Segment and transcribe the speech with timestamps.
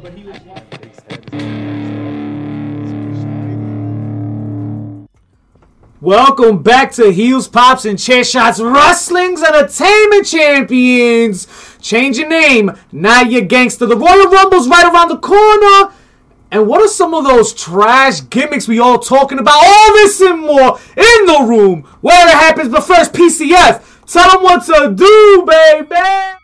[0.00, 0.38] But he was
[6.00, 11.48] Welcome back to Heels, Pops, and Chair Shots Wrestling's Entertainment Champions.
[11.80, 12.70] Change your name.
[12.92, 13.86] Now you're gangster.
[13.86, 15.92] The Royal Rumble's right around the corner.
[16.52, 19.56] And what are some of those trash gimmicks we all talking about?
[19.56, 22.68] All this and more in the room where it happens.
[22.68, 26.37] But first, PCF, tell them what to do, baby.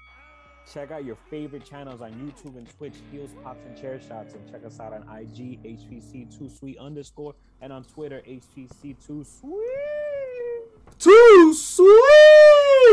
[0.75, 4.50] Check out your favorite channels on YouTube and Twitch, Heels, Pops, and Chair Shots, and
[4.50, 9.54] check us out on IG, HPC2Sweet underscore, and on Twitter, HPC2Sweet.
[10.99, 11.86] Too sweet.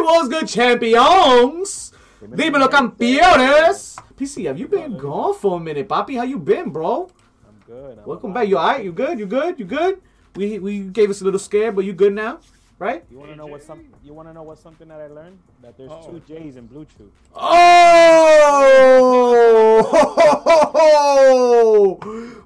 [0.04, 1.92] What's good, champions?
[2.22, 3.98] Dímelo, campeones.
[4.16, 6.18] PC, have you been gone for a minute, Papi?
[6.18, 7.10] How you been, bro?
[7.48, 7.98] I'm good.
[7.98, 8.48] I'm Welcome back.
[8.48, 8.86] You alright?
[8.86, 9.18] You good?
[9.18, 9.58] You good?
[9.58, 10.00] You good?
[10.36, 12.42] We we gave us a little scare, but you good now,
[12.82, 13.06] right?
[13.12, 13.86] You want to know what some?
[14.04, 15.38] You want to know what something that I learned?
[15.62, 16.10] That there's Uh-oh.
[16.10, 16.28] two oh.
[16.28, 17.12] J's in Bluetooth.
[17.36, 17.88] Oh!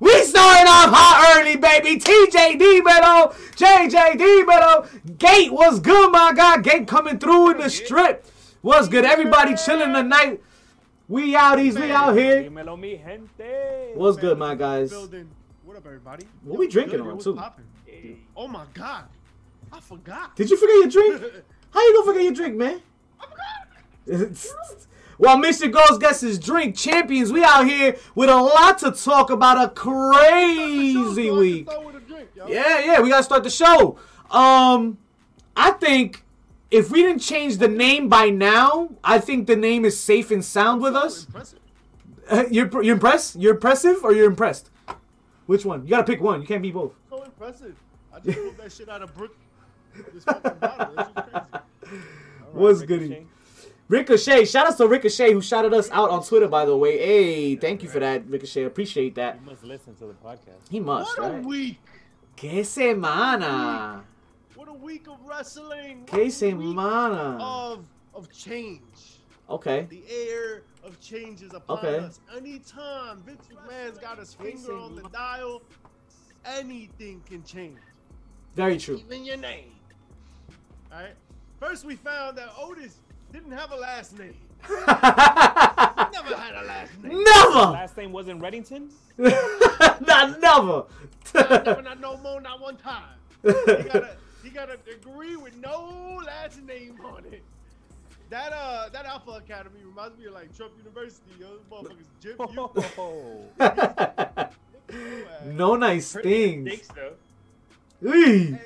[0.01, 1.97] We starting off hot early, baby.
[1.99, 5.17] TJD Dimero, JJD Dimero.
[5.17, 6.57] Gate was good, my guy.
[6.57, 8.25] Gate coming through in the strip.
[8.61, 9.05] Was good.
[9.05, 10.41] Everybody chilling tonight.
[11.07, 12.43] We outies, we out here.
[12.43, 13.93] Dímelo, mi gente.
[13.95, 14.91] What's good, my guys?
[15.63, 16.25] What up, everybody?
[16.43, 17.39] What we drinking on, too?
[18.35, 19.05] Oh my god,
[19.75, 20.35] I forgot.
[20.35, 21.33] Did you forget your drink?
[21.71, 22.81] How you gonna forget your drink, man?
[23.19, 23.25] I
[24.07, 24.31] forgot
[25.17, 25.71] While Mr.
[25.71, 29.63] Ghost gets his drink, champions, we out here with a lot to talk about.
[29.63, 31.69] A crazy week.
[32.47, 33.97] Yeah, yeah, we gotta start the show.
[34.29, 34.97] Um,
[35.55, 36.23] I think
[36.71, 40.43] if we didn't change the name by now, I think the name is safe and
[40.43, 41.27] sound with us.
[42.29, 43.37] Uh, you're you're impressed?
[43.37, 44.69] You're impressive or you're impressed?
[45.45, 45.83] Which one?
[45.83, 46.41] You gotta pick one.
[46.41, 46.93] You can't be both.
[47.09, 47.75] So impressive.
[48.13, 49.35] I just pulled that shit out of Brook.
[50.13, 50.95] This fucking bottle.
[50.95, 51.35] That shit's crazy.
[51.35, 51.61] All right,
[52.53, 53.07] What's Ricochet.
[53.07, 53.27] goody?
[53.87, 56.97] Ricochet, shout out to Ricochet who shouted us out on Twitter, by the way.
[56.97, 58.63] Hey, thank you for that, Ricochet.
[58.63, 59.37] Appreciate that.
[59.39, 60.67] He must listen to the podcast.
[60.69, 61.79] He must, What a week.
[62.35, 64.01] Que semana.
[64.55, 66.05] What a week of wrestling.
[66.05, 67.39] Que semana.
[67.39, 69.19] Of of change.
[69.49, 69.85] Okay.
[69.89, 71.99] The air of change is upon Okay.
[71.99, 72.19] us.
[72.35, 75.61] Anytime Vince McMahon's got his finger on the dial,
[76.45, 77.77] anything can change.
[78.55, 78.97] Very true.
[79.05, 79.71] Even your name.
[80.95, 81.15] Alright?
[81.59, 82.99] First we found that Otis
[83.33, 84.35] didn't have a last name.
[84.69, 87.23] Never had a last name.
[87.23, 87.59] never.
[87.71, 88.89] Last name wasn't Reddington.
[89.17, 90.85] not never.
[91.33, 93.17] Never not no more, not one time.
[93.43, 97.43] He gotta he gotta agree with no last name on it.
[98.29, 101.57] That uh that Alpha Academy reminds me of like Trump University, yo.
[101.57, 102.71] Those motherfuckers Jim, you.
[104.39, 104.49] Oh,
[105.45, 106.69] no nice things.
[106.69, 108.13] Thanks, though.
[108.13, 108.57] Eee.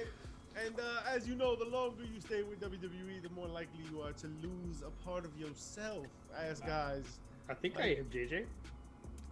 [0.60, 0.84] And, and uh,
[1.16, 4.28] as you know, the longer you stay with WWE, the more likely you are to
[4.42, 6.06] lose a part of yourself.
[6.38, 7.04] As guys,
[7.50, 8.46] I think I am JJ.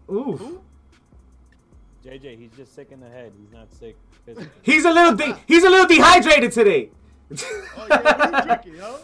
[0.09, 0.61] Ooh.
[2.05, 3.33] JJ, he's just sick in the head.
[3.39, 3.95] He's not sick
[4.25, 4.49] physically.
[4.61, 6.89] He's a little de- he's a little dehydrated today.
[7.31, 8.99] oh yeah, what you drinking, yo?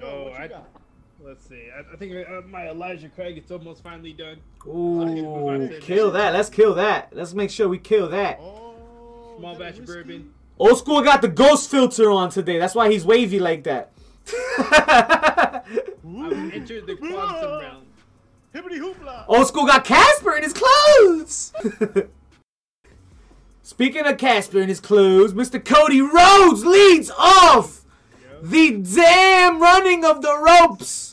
[0.00, 0.60] Yo, Oh, what you I-
[1.24, 1.68] Let's see.
[1.72, 4.38] I, I think uh, my Elijah Craig it's almost finally done.
[4.66, 6.32] Ooh, kill that.
[6.32, 7.14] Let's kill that.
[7.14, 8.40] Let's make sure we kill that.
[8.40, 8.74] Oh,
[9.38, 9.84] Small that batch whiskey?
[9.94, 10.34] bourbon.
[10.58, 12.58] Old school got the ghost filter on today.
[12.58, 13.92] That's why he's wavy like that.
[14.58, 15.64] I've
[16.52, 17.86] entered the quantum realm.
[18.52, 19.24] Hippity hoopla.
[19.28, 21.52] Old school got Casper in his clothes.
[23.62, 25.64] Speaking of Casper in his clothes, Mr.
[25.64, 27.84] Cody Rhodes leads off
[28.42, 31.11] the damn running of the ropes.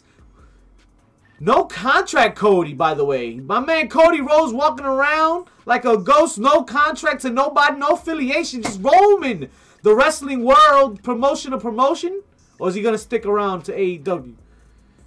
[1.40, 3.36] No contract, Cody, by the way.
[3.36, 8.62] My man Cody Rhodes walking around like a ghost, no contract to nobody, no affiliation,
[8.62, 9.50] just roaming
[9.84, 12.24] the wrestling world, promotion to promotion.
[12.60, 14.36] Or is he going to stick around to AEW?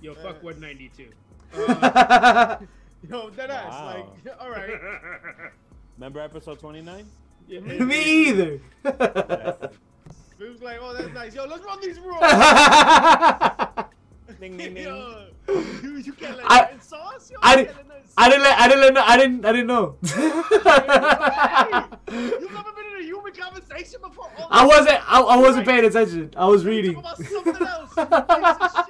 [0.00, 1.08] Yo, fuck uh, 192.
[1.54, 2.56] Uh,
[3.10, 3.72] Yo, that ass.
[3.72, 4.14] Wow.
[4.24, 4.70] Like, all right.
[5.98, 7.04] Remember episode 29?
[7.48, 8.60] Yeah, Me either.
[8.84, 11.34] It was like, oh, that's nice.
[11.34, 12.20] Yo, let's run these rules.
[14.42, 14.82] Ding, ding, ding.
[14.82, 15.26] Yo,
[15.84, 17.30] you, you can't I- sauce.
[17.30, 17.76] Yo, I didn't.
[17.76, 18.42] can't let I didn't.
[18.42, 18.94] Let, I didn't.
[18.94, 19.44] Let, I didn't.
[19.44, 19.96] I didn't know.
[20.02, 20.10] Hey,
[22.12, 24.28] You've never been in a human conversation before?
[24.36, 24.98] Oh, I wasn't.
[25.08, 26.32] I, I wasn't paying attention.
[26.36, 26.96] I was reading.
[26.96, 27.92] about something else.
[27.96, 28.86] you piece of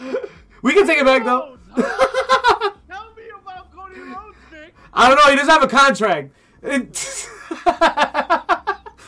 [0.00, 0.30] shit.
[0.62, 1.58] We can take it back though.
[1.76, 4.74] Tell me about Cody Rhodes, Vic.
[4.92, 5.30] I don't know.
[5.30, 6.32] He doesn't have a contract.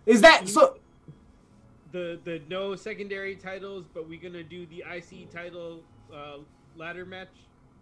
[0.05, 0.77] Is that so?
[1.91, 5.81] The the no secondary titles, but we're gonna do the IC title
[6.13, 6.37] uh,
[6.75, 7.29] ladder match.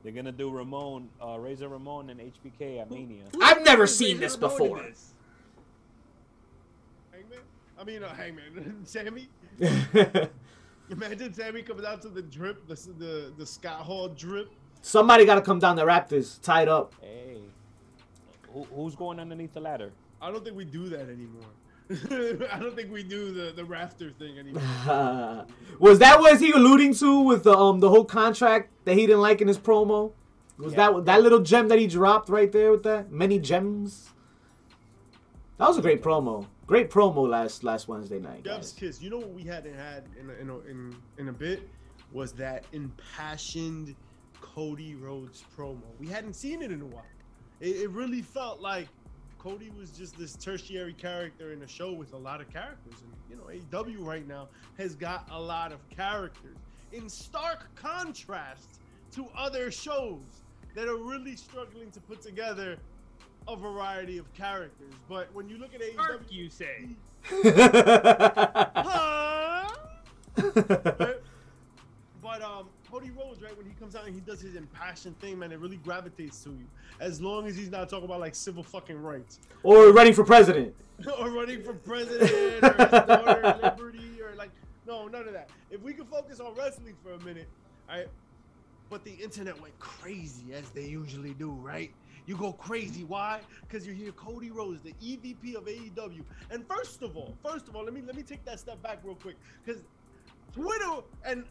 [0.04, 3.24] They're gonna do Ramon, uh, Razor Ramon, and HBK at Mania.
[3.42, 4.80] I've never seen Razor this Ramon before.
[4.84, 5.14] this?
[7.12, 7.40] Hangman?
[7.80, 9.28] I mean, uh, Hangman, Sammy.
[10.92, 14.52] Imagine Sammy comes out to the drip, the the the Scott Hall drip.
[14.82, 16.94] Somebody got to come down the Raptors, tied up.
[17.02, 17.42] Hey,
[18.56, 19.92] Who, who's going underneath the ladder?
[20.22, 21.52] I don't think we do that anymore.
[22.52, 25.46] I don't think we do the the rafter thing anymore.
[25.80, 29.22] was that what he alluding to with the um the whole contract that he didn't
[29.22, 30.14] like in his promo?
[30.58, 30.92] Was Yeah.
[30.94, 34.10] that that little gem that he dropped right there with that many gems?
[35.58, 36.48] That was a great promo.
[36.66, 38.44] Great promo last last Wednesday night.
[38.44, 38.72] Guys.
[38.72, 39.02] kiss.
[39.02, 41.70] You know what we hadn't had in a, in a, in in a bit
[42.14, 43.96] was that impassioned
[44.42, 45.82] Cody Rhodes promo.
[46.00, 47.04] We hadn't seen it in a while.
[47.60, 48.88] It, it really felt like
[49.40, 52.96] Cody was just this tertiary character in a show with a lot of characters.
[53.02, 53.44] And you know,
[53.84, 54.48] AEW right now
[54.78, 56.58] has got a lot of characters
[56.92, 58.80] in stark contrast
[59.12, 60.44] to other shows
[60.74, 62.78] that are really struggling to put together
[63.48, 64.94] a variety of characters.
[65.08, 66.90] But when you look at AEW, Arc, you say?
[68.76, 69.70] Huh?
[70.38, 71.16] Right?
[72.22, 72.68] But um,
[73.06, 75.60] Cody Rhodes, right, when he comes out and he does his impassioned thing, man, it
[75.60, 76.66] really gravitates to you.
[77.00, 80.74] As long as he's not talking about like civil fucking rights or running for president.
[81.20, 84.50] or running for president or daughter liberty or like
[84.88, 85.50] no, none of that.
[85.70, 87.48] If we could focus on wrestling for a minute,
[87.90, 88.08] all right.
[88.90, 91.92] But the internet went crazy as they usually do, right?
[92.28, 93.04] You go crazy.
[93.04, 93.42] Why?
[93.68, 96.24] Because you hear Cody Rhodes, the EVP of AEW.
[96.50, 99.00] And first of all, first of all, let me let me take that step back
[99.04, 99.36] real quick.
[99.64, 99.82] Because
[100.54, 101.44] Twitter and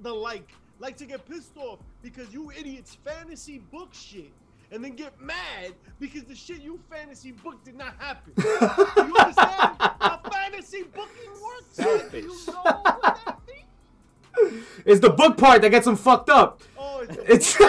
[0.00, 4.32] the like like to get pissed off because you idiots fantasy book shit.
[4.70, 8.32] And then get mad because the shit you fantasy book did not happen.
[8.38, 11.76] you understand how fantasy booking works?
[11.76, 11.82] Do
[12.18, 14.64] you know what that means?
[14.84, 16.62] It's the book part that gets them fucked up.
[16.76, 17.66] Oh, it's, It's oh,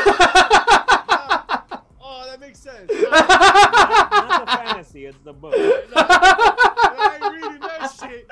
[2.28, 2.90] that makes sense.
[3.12, 5.54] Not the fantasy, it's the book.
[5.56, 8.28] I ain't reading that shit.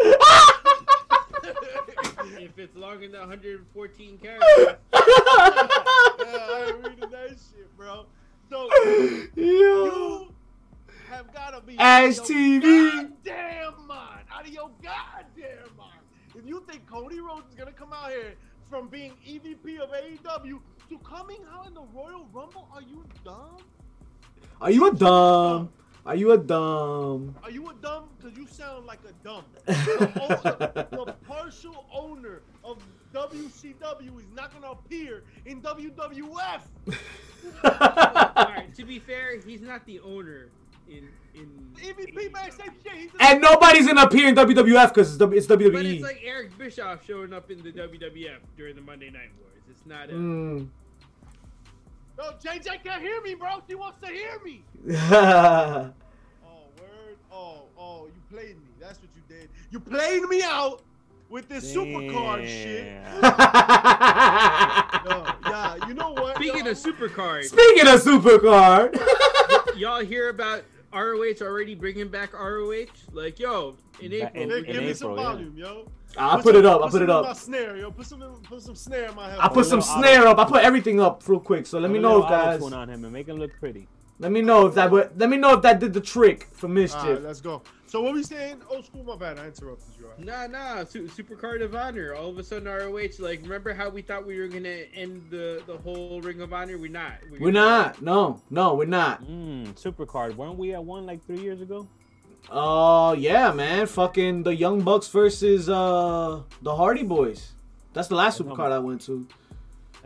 [2.93, 8.05] If it's longer than 114 characters, Yeah, I ain't reading that shit, bro.
[8.49, 8.69] So
[9.35, 9.43] Yo.
[9.43, 10.33] you
[11.09, 12.61] have gotta be Ash TV.
[12.61, 15.99] Goddamn mind, out of your goddamn mind.
[16.35, 18.35] If you think Cody Rhodes is gonna come out here
[18.69, 23.57] from being EVP of AEW to coming out in the Royal Rumble, are you dumb?
[24.61, 25.69] Are you a dumb?
[26.05, 27.33] Are you a dumb?
[27.43, 28.09] Are you a dumb?
[28.19, 29.45] Because you sound like a dumb.
[29.65, 32.77] The, the partial owner of
[33.13, 36.61] WCW is not going to appear in WWF.
[37.63, 38.73] all right.
[38.75, 40.49] To be fair, he's not the owner
[40.89, 41.47] in in.
[41.75, 42.93] EVP man, same shit.
[42.93, 45.73] He's and nobody's gonna appear in WWF because it's, W- it's WWE.
[45.73, 49.63] But it's like Eric Bischoff showing up in the WWF during the Monday Night Wars.
[49.69, 50.13] It's not a.
[50.13, 50.67] Mm.
[52.17, 53.61] No, JJ can't hear me, bro.
[53.67, 54.63] She wants to hear me.
[56.45, 57.17] Oh, word.
[57.31, 58.69] Oh, oh, you played me.
[58.79, 59.49] That's what you did.
[59.71, 60.81] You played me out
[61.33, 62.93] with this supercard shit.
[62.93, 63.23] Damn.
[65.45, 66.35] Yeah, you know what?
[66.35, 66.71] Speaking yo?
[66.71, 68.97] of Supercard, Speaking of Supercard,
[69.77, 70.63] y'all hear about
[70.93, 72.85] ROH already bringing back ROH?
[73.11, 75.31] Like, yo, in Ba- April, in- in give gonna- me some April, yeah.
[75.31, 75.87] volume, yo.
[76.15, 76.81] I'll Put put it up.
[76.83, 77.37] I'll put it some My up.
[77.37, 77.89] snare, yo.
[77.89, 79.39] Put some, put some snare in my head.
[79.41, 80.37] I put some little auto- snare up.
[80.37, 81.65] I put everything up real quick.
[81.65, 82.57] So let me know, little guys.
[82.61, 83.87] auto-tune on him and make him look pretty.
[84.19, 84.91] Let me know if that.
[84.91, 87.19] would- Let me know if that did the trick for All right, mischief.
[87.23, 87.63] let's go.
[87.93, 88.59] So what were we saying?
[88.71, 89.37] Old school, my bad.
[89.37, 90.05] I interrupted you.
[90.05, 90.25] all right.
[90.25, 92.15] Nah, nah, su- Supercard of Honor.
[92.15, 93.19] All of a sudden, ROH.
[93.19, 96.79] Like, remember how we thought we were gonna end the the whole Ring of Honor?
[96.79, 97.19] We're not.
[97.39, 98.01] We're not.
[98.01, 99.23] No, no, we're not.
[99.23, 100.35] Mmm, Supercard.
[100.35, 101.87] Weren't we at one like three years ago?
[102.49, 103.85] Oh yeah, man.
[103.85, 107.53] Fucking the Young Bucks versus uh the Hardy Boys.
[107.93, 109.27] That's the last That's Supercard I went to.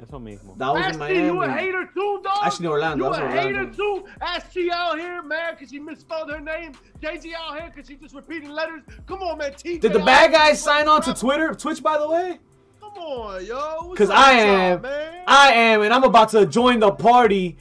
[0.01, 0.55] Eso mismo.
[0.57, 1.59] That was in Ashley, you a Miami.
[1.61, 2.37] hater too, dog.
[2.43, 3.05] Actually, Orlando.
[3.05, 3.77] You That a was hater Orlando.
[3.77, 4.05] too.
[4.21, 6.73] Ashley out here, man, because she misspelled her name.
[7.01, 8.83] JG out here because she just repeating letters.
[9.07, 9.53] Come on, man.
[9.53, 11.13] TJ Did the bad guys sign on to.
[11.15, 12.39] Twitter, Twitch, by the way?
[12.79, 13.89] Come on, yo.
[13.89, 15.23] Because I am, man?
[15.25, 17.57] I am, and I'm about to join the party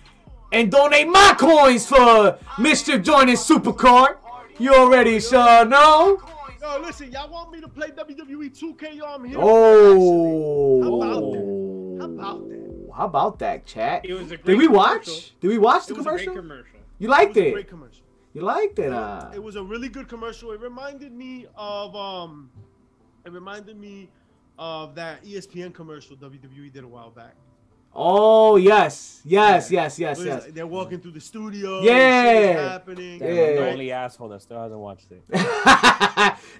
[0.53, 3.03] and donate my coins for Mr.
[3.03, 4.17] joining Supercard.
[4.59, 6.21] You already sure know.
[6.61, 8.97] Yo, listen, y'all want me to play WWE 2K?
[8.97, 9.39] Yo, I'm here.
[9.41, 11.66] Oh, How
[12.19, 12.91] about that?
[12.97, 13.61] How about that?
[13.61, 14.05] How chat?
[14.05, 15.05] It was a Did we watch?
[15.05, 15.31] commercial.
[15.41, 16.43] Did we watch the It was a great commercial?
[16.43, 16.81] commercial.
[16.99, 17.53] You It liked was a it?
[17.53, 18.03] great commercial.
[18.33, 18.93] You liked it?
[18.93, 20.53] Uh, It was a really good commercial.
[20.53, 22.51] It reminded me of um,
[23.25, 24.09] it reminded me
[24.59, 27.35] of that ESPN commercial WWE did a while back.
[27.99, 29.83] Oh yes, yes, Yeah.
[29.85, 30.47] yes, yes, Where yes.
[30.53, 31.81] They're walking through the studio.
[31.81, 32.23] Yeah.
[32.33, 33.19] shit is happening.
[33.19, 33.43] Damn, Yeah.
[33.43, 35.25] I'm the only asshole that still hasn't watched it.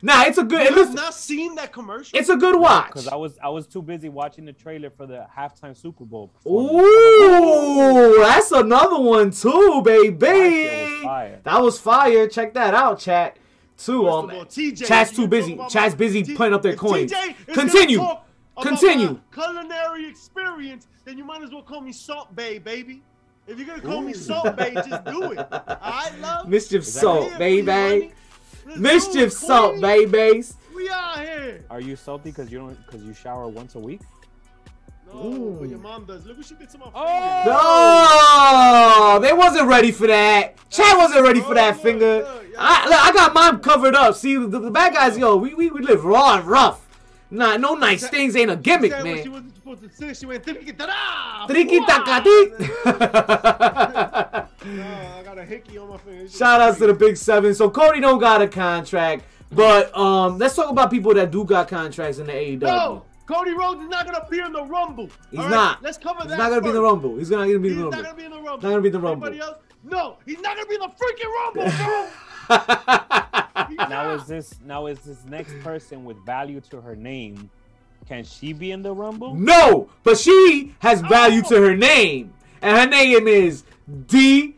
[0.03, 0.61] nah, it's a good.
[0.63, 2.19] You It have looks, not seen that commercial?
[2.19, 2.87] it's a good watch.
[2.89, 6.29] Because I was I was too busy watching the trailer for the halftime Super Bowl.
[6.29, 6.73] performance.
[6.81, 10.17] I'm like, Ooh, that's another one too, baby.
[10.17, 11.41] That was fire.
[11.45, 12.29] That was fire.
[12.29, 13.37] Check that out, chat.
[13.79, 15.53] Too First Um, all, TJ, Chat's too busy.
[15.53, 17.13] about Chat's busy T- putting up their if coins.
[17.13, 18.01] TJ is Continue.
[18.57, 19.09] Gonna about Continue.
[19.09, 23.03] my Culinary experience, then you might as well call me Salt Bae, baby.
[23.47, 25.47] If you're gonna call me Salt Bae, just do it.
[25.51, 27.71] I love Mischief salt, Yeah, baby.
[27.71, 28.13] honey.
[28.65, 30.11] Let's do Mischief salt, queen.
[30.11, 30.55] babies.
[30.75, 31.65] We out here.
[31.71, 34.01] Are you salty because you don't because you shower once a week?
[35.07, 35.25] No, but
[35.65, 35.67] Ooh.
[35.69, 36.27] your mom does.
[36.27, 37.45] Look what she did to my Oh!
[37.45, 37.57] finger.
[37.61, 40.55] Oh, they wasn't ready for that.
[40.71, 42.17] Chad wasn't ready for Oh, that look, finger.
[42.19, 42.57] look, yeah.
[42.59, 44.17] I, look, I got mine covered up.
[44.17, 46.86] See, the, the bad guys, yo, we, we, we live raw and rough.
[47.31, 49.33] Nah, no nice That- things ain't a gimmick, Said what She man.
[49.33, 50.13] wasn't supposed to say.
[50.15, 50.77] She went takati.
[54.67, 56.29] No, I got a hickey on my finger.
[56.29, 57.55] Shout outs to the Big Seven.
[57.55, 61.69] So Cody don't got a contract, but um, let's talk about people that do got
[61.69, 62.63] contracts in the AEW.
[62.63, 65.09] No, Cody Rhodes is not gonna appear in the Rumble.
[65.31, 65.51] He's right?
[65.51, 65.83] not.
[65.85, 66.39] Let's cover He's that.
[66.39, 66.83] not gonna be in the.
[66.83, 67.17] Rumble.
[67.17, 68.03] He's not gonna be in He's the not Rumble.
[68.03, 68.53] gonna be in the Rumble.
[68.57, 69.27] Not gonna be in the Rumble.
[69.29, 69.59] Anybody else?
[69.85, 72.09] No, he's not gonna be in the freaking Rumble, bro.
[72.49, 72.59] He's
[73.89, 77.51] Now is this now is this next person with value to her name?
[78.09, 79.35] Can she be in the rumble?
[79.35, 82.33] No, but she has value to her name,
[82.63, 84.53] and her name is DMD.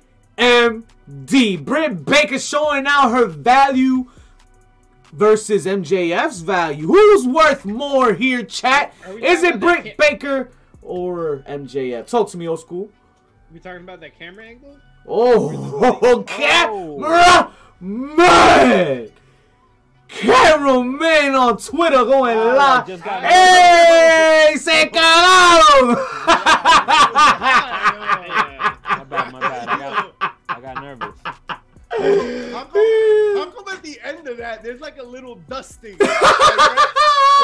[1.64, 4.06] Britt Baker showing out her value
[5.12, 6.86] versus MJF's value.
[6.86, 8.92] Who's worth more here, chat?
[9.22, 10.50] Is it Britt ca- Baker
[10.82, 12.06] or MJF?
[12.06, 12.90] Talk to me, old school.
[13.52, 14.76] We talking about that camera angle?
[15.06, 17.54] Oh, camera oh.
[17.80, 19.11] Man!
[20.08, 23.00] Cameraman on Twitter going Ah, live.
[23.02, 25.97] Hey, se cagaron!
[28.88, 29.68] My bad, my bad.
[29.68, 30.14] I got
[30.49, 31.14] I got nervous.
[31.25, 35.97] How come, how come at the end of that there's like a little dusting?
[35.99, 36.87] Like, right?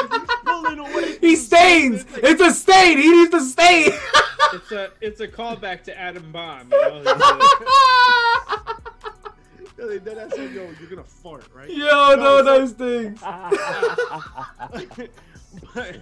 [0.03, 2.05] As he's pulling away from he stains.
[2.13, 2.97] like- It's a stain.
[2.97, 3.91] He needs to stain.
[4.53, 6.71] It's a it's a callback to Adam Bomb.
[6.71, 7.03] You know?
[9.77, 11.69] Yeah, they did that so, yo, you're gonna fart, right?
[11.69, 13.19] Yo, no, so- those things.
[15.73, 15.99] but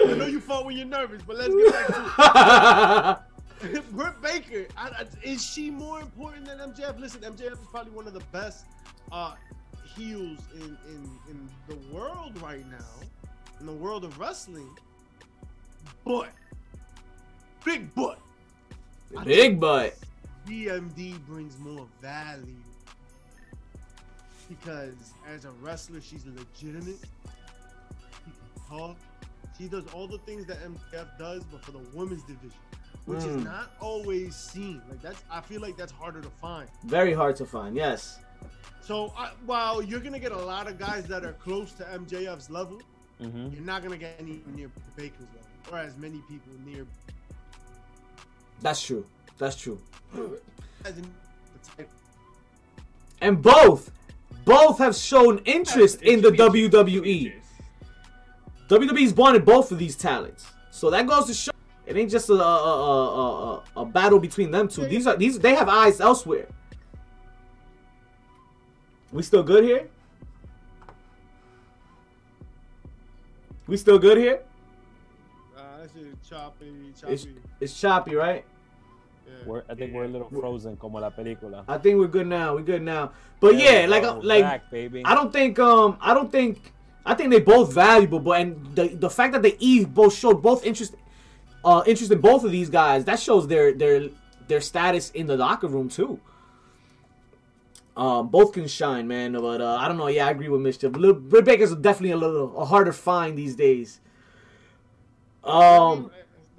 [0.00, 3.90] I know you fart when you're nervous, but let's get back to it.
[3.92, 7.00] Britt Baker, I, I, is she more important than MJF?
[7.00, 8.66] Listen, MJF is probably one of the best
[9.10, 9.34] uh,
[9.96, 12.86] heels in, in, in the world right now,
[13.58, 14.70] in the world of wrestling.
[16.04, 16.30] But,
[17.64, 18.20] big but,
[19.24, 19.96] Big butt.
[20.46, 22.54] BMD brings more value.
[24.48, 26.98] Because as a wrestler, she's legitimate.
[27.00, 28.96] She can talk.
[29.58, 32.52] She does all the things that MJF does, but for the women's division,
[33.06, 33.38] which Mm.
[33.38, 34.80] is not always seen.
[34.88, 36.68] Like that's, I feel like that's harder to find.
[36.84, 37.74] Very hard to find.
[37.76, 38.18] Yes.
[38.80, 42.48] So I, while you're gonna get a lot of guys that are close to MJF's
[42.48, 42.80] level,
[43.20, 43.52] Mhm.
[43.52, 46.86] you're not gonna get any near Baker's level, or as many people near.
[48.60, 49.04] That's true.
[49.38, 49.78] That's true.
[53.20, 53.90] And both,
[54.48, 56.30] both have shown interest in the.
[56.30, 57.34] WWE.
[58.68, 61.52] WWE's wanted both of these talents, so that goes to show
[61.86, 64.86] it ain't just a a, a, a, a battle between them two.
[64.86, 66.48] These are these they have eyes elsewhere.
[69.10, 69.88] We still good here?
[73.66, 74.40] We still good here?
[75.56, 77.34] Uh, that's it, choppy, It's, choppy.
[77.60, 78.44] it's choppy, right?
[79.28, 79.46] Yeah.
[79.46, 81.64] We're, I think we're a little frozen, como la película.
[81.68, 82.54] I think we're good now.
[82.54, 83.12] We're good now.
[83.40, 85.02] But yeah, like Oh, like back, baby.
[85.04, 86.72] I don't think um I don't think
[87.06, 90.42] I think they both valuable, but and the the fact that they each both showed
[90.42, 90.94] both interest
[91.64, 94.08] uh interest in both of these guys that shows their their
[94.48, 96.20] their status in the locker room too.
[97.96, 99.32] Um, both can shine, man.
[99.32, 100.06] But uh, I don't know.
[100.06, 100.92] Yeah, I agree with Mischief.
[100.96, 104.00] Lil- Britt Baker's definitely a little a harder find these days.
[105.42, 106.10] Um,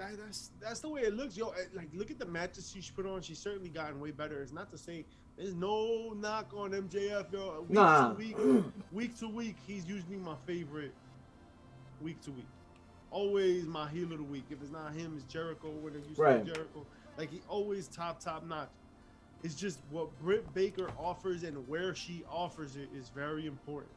[0.09, 1.49] that, that's that's the way it looks, yo.
[1.49, 3.21] eh, Like, look at the matches she's put on.
[3.21, 4.41] She's certainly gotten way better.
[4.41, 5.05] It's not to say
[5.37, 7.61] there's no knock on MJF, yo.
[7.61, 8.09] Week Nah.
[8.09, 8.37] to week,
[8.91, 10.93] week to week, he's usually my favorite.
[12.01, 12.47] Week to week,
[13.11, 14.45] always my heel of the week.
[14.49, 15.69] If it's not him, it's Jericho.
[15.69, 16.85] When it used to be Jericho,
[17.17, 18.69] like he always top top notch.
[19.43, 23.91] It's just what Britt Baker offers and where she offers it is very important.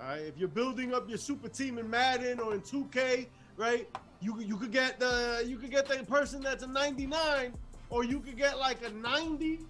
[0.00, 3.26] All right, if you're building up your super team in Madden or in 2K,
[3.60, 3.86] right?
[4.20, 7.52] You you could get the you could get the person that's a 99,
[7.90, 9.60] or you could get like a 90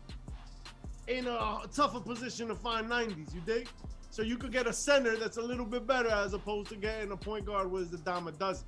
[1.08, 3.34] in a tougher position to find 90s.
[3.34, 3.68] You dig?
[4.10, 7.10] So you could get a center that's a little bit better as opposed to getting
[7.10, 8.66] a point guard was the dime a dozen.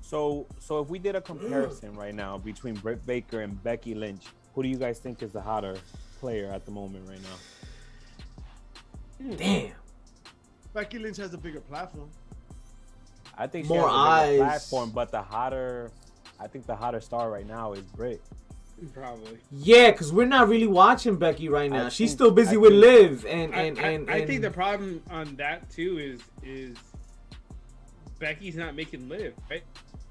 [0.00, 4.24] So, so if we did a comparison right now between Britt Baker and Becky Lynch,
[4.54, 5.76] who do you guys think is the hotter
[6.18, 9.36] player at the moment right now?
[9.36, 9.72] damn.
[10.74, 12.10] Becky Lynch has a bigger platform.
[13.36, 14.48] I think More she has a bigger eyes.
[14.68, 15.90] platform, but the hotter,
[16.38, 18.20] I think the hotter star right now is Britt.
[18.94, 19.38] Probably.
[19.52, 21.86] Yeah, because we're not really watching Becky right now.
[21.86, 24.26] I She's think- still busy I with think- Liv and I, and I, and, I
[24.26, 26.76] think the problem on that too is is
[28.18, 29.62] Becky's not making live right,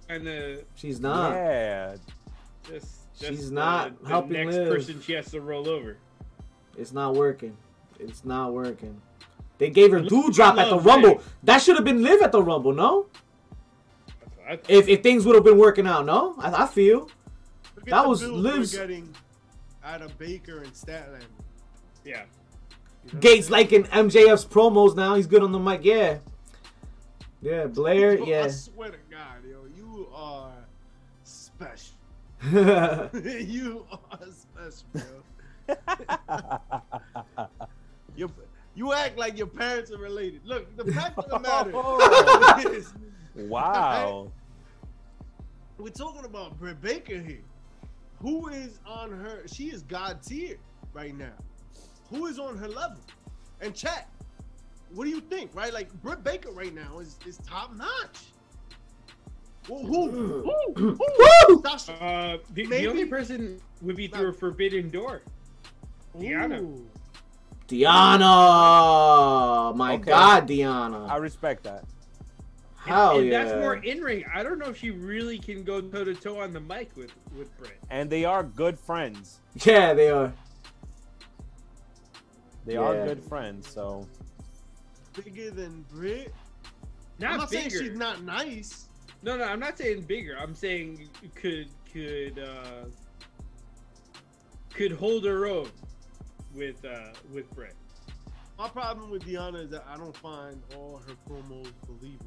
[0.08, 1.34] and the she's not.
[1.34, 1.96] Yeah,
[2.68, 4.70] just, She's not the, the helping next Liv.
[4.70, 5.98] person she has to roll over.
[6.78, 7.58] It's not working.
[8.00, 9.02] It's not working.
[9.60, 11.10] They gave her Look, do drop at the love Rumble.
[11.18, 11.34] Liv.
[11.44, 13.06] That should have been Liv at the Rumble, no?
[14.08, 14.70] That's what I thought.
[14.70, 16.34] If if things would have been working out, no?
[16.40, 17.10] I, I feel.
[17.76, 19.16] Look That the was build Liv's- we're getting
[19.84, 21.24] out of Baker and Statlander.
[22.04, 22.24] yeah.
[23.06, 25.16] You know Gates liking MJF's promos now.
[25.16, 25.82] He's good on the mic.
[25.84, 26.18] Yeah.
[27.42, 28.18] Yeah, Blair.
[28.18, 28.48] Yo, I Yeah.
[28.50, 30.52] swear to God, yo, you are
[31.24, 31.96] special.
[32.52, 35.24] you are special, bro.
[38.16, 38.32] you,
[38.80, 40.40] you act like your parents are related.
[40.46, 42.64] Look, the fact of the matter Oh.
[42.72, 42.94] is,
[43.36, 44.32] wow.
[45.78, 47.44] we're talking about Britt Baker here.
[48.22, 49.44] Who is on her?
[49.48, 50.56] She is God tier
[50.94, 51.34] right now.
[52.10, 53.02] Who is on her level?
[53.60, 54.08] And chat.
[54.94, 55.54] What do you think?
[55.54, 58.32] Right, like Britt Baker right now is is top notch.
[59.68, 59.86] Who?
[59.86, 60.10] Who?
[60.74, 60.74] Who?
[60.78, 60.98] who?
[60.98, 61.64] Woo!
[61.66, 65.22] Uh, the, the only person would be through a forbidden door.
[66.18, 66.62] Deonna.
[66.62, 66.88] Ooh.
[67.70, 68.26] Diana.
[69.76, 70.04] My Okay.
[70.12, 71.06] God, Diana.
[71.06, 71.84] I respect that.
[72.86, 73.44] And, Hell and yeah.
[73.44, 74.26] that's more in ring.
[74.34, 77.12] I don't know if she really can go toe to toe on the mic with
[77.38, 77.78] with Britt.
[77.90, 79.40] And they are good friends.
[79.66, 80.34] yeah, they are.
[82.66, 82.80] They Yeah.
[82.82, 83.70] are good friends.
[83.72, 84.08] So
[85.24, 86.34] Bigger than Britt.
[87.20, 87.70] Not I'm not bigger.
[87.70, 88.88] saying she's not nice.
[89.22, 90.38] No, no, I'm not saying bigger.
[90.40, 92.86] I'm saying could could uh
[94.74, 95.70] could hold her own
[96.54, 97.76] with uh with Brett.
[98.58, 102.26] My problem with Deonna is that I don't find all her promos believable.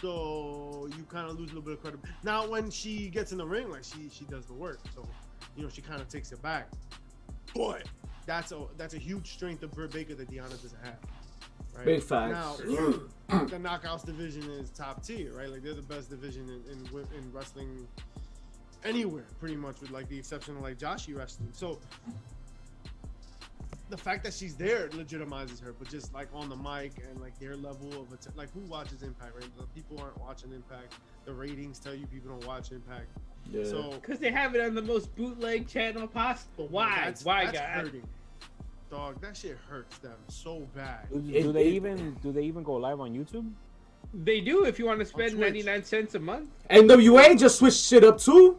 [0.00, 2.00] So you kind of lose a little bit of credit.
[2.22, 5.06] Now, when she gets in the ring, like she she does the work, so
[5.56, 6.68] you know she kind of takes it back.
[7.54, 7.84] But
[8.26, 10.98] that's a that's a huge strength of Britt Baker that Deonna doesn't have.
[11.74, 11.84] Right?
[11.84, 12.32] Big facts.
[12.32, 12.56] Now,
[13.28, 15.48] the knockouts division is top tier, right?
[15.48, 17.86] Like they're the best division in in, in wrestling
[18.84, 21.48] anywhere, pretty much, with like the exception of like Joshi wrestling.
[21.52, 21.78] So
[23.88, 27.38] the fact that she's there legitimizes her, but just like on the mic and like
[27.38, 29.48] their level of atten- like who watches Impact, right?
[29.56, 30.94] The people aren't watching Impact.
[31.24, 33.06] The ratings tell you people don't watch Impact.
[33.52, 33.64] Yeah.
[33.64, 36.66] So Because they have it on the most bootleg channel possible.
[36.68, 37.02] Why?
[37.04, 37.84] That's, Why, that's guys?
[37.84, 38.02] hurting.
[38.90, 41.08] Dog, that shit hurts them so bad.
[41.12, 43.48] do, It- do they even do they even go live on YouTube?
[44.14, 46.48] They do if you want to spend 99 cents a month.
[46.70, 48.58] NWA just switched shit up too.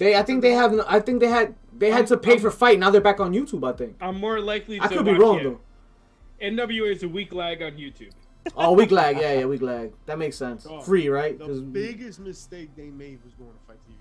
[0.00, 0.72] They, I think they have.
[0.88, 1.54] I think they had.
[1.76, 2.78] They had to pay for fight.
[2.78, 3.70] Now they're back on YouTube.
[3.70, 3.96] I think.
[4.00, 5.42] I'm more likely to I could be wrong it.
[5.44, 5.60] though.
[6.42, 8.12] NWA is a weak lag on YouTube.
[8.56, 9.18] Oh, week lag.
[9.18, 9.92] Yeah, yeah, week lag.
[10.06, 10.64] That makes sense.
[10.64, 11.38] Dog, Free, right?
[11.38, 13.94] The 'Cause- biggest mistake they made was going to FITE TV.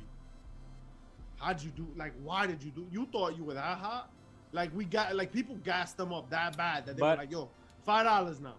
[1.37, 1.85] How'd you do?
[1.97, 2.87] Like, why did you do?
[2.89, 4.09] You thought you were that hot?
[4.53, 7.49] Like we got like people gassed them up that bad that they were like, "Yo,
[7.85, 8.55] five dollars now."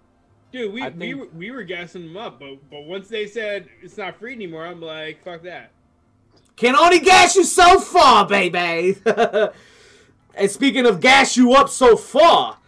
[0.53, 3.66] Dude, we, I we, were, we were gassing them up, but but once they said
[3.83, 5.70] it's not free anymore, I'm like, fuck that.
[6.60, 8.98] Can only gas you so far, baby.
[10.34, 12.58] and speaking of gas you up so far,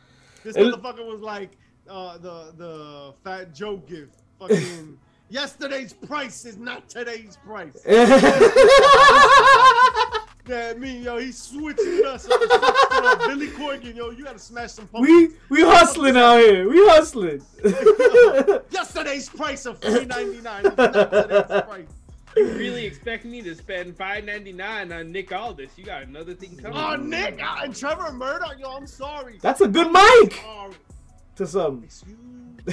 [0.43, 1.51] This It- motherfucker was like
[1.89, 4.15] uh, the the Fat Joe gift.
[4.39, 7.77] Fucking yesterday's price is not today's price.
[10.49, 12.29] Yeah, me, yo, he switching us.
[12.29, 12.33] up.
[12.33, 13.19] So switched it up.
[13.29, 15.41] Billy Corgan, yo, you gotta smash some we pumpkins.
[15.51, 16.69] we hustling out here.
[16.69, 17.41] We hustling.
[18.73, 21.87] Yesterday's price of three ninety nine today's price.
[22.37, 25.71] You really expect me to spend 5.99 on Nick Aldis?
[25.77, 26.77] You got another thing coming.
[26.79, 29.39] Oh, Nick uh, and Trevor Murdoch, yo, I'm sorry.
[29.43, 30.43] That's a good mic
[31.37, 31.85] to some.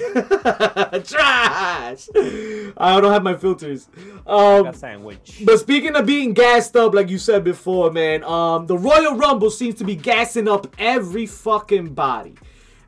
[1.03, 2.07] Trash.
[2.15, 3.89] I don't have my filters.
[4.25, 5.41] Like Um, a sandwich.
[5.45, 9.49] But speaking of being gassed up, like you said before, man, um, the Royal Rumble
[9.49, 12.35] seems to be gassing up every fucking body.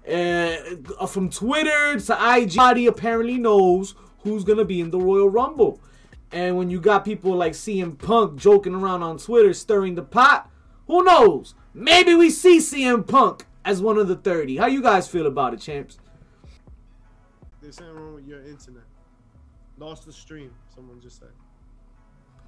[0.08, 5.80] Uh, from Twitter to IG, body apparently knows who's gonna be in the Royal Rumble.
[6.32, 10.50] And when you got people like CM Punk joking around on Twitter, stirring the pot,
[10.88, 11.56] who knows?
[11.74, 14.58] Maybe we see CM Punk as one of the 30.
[14.58, 15.98] How you guys feel about it, champs?
[17.62, 18.84] There's something wrong with your internet.
[19.78, 21.30] Lost the stream, someone just said.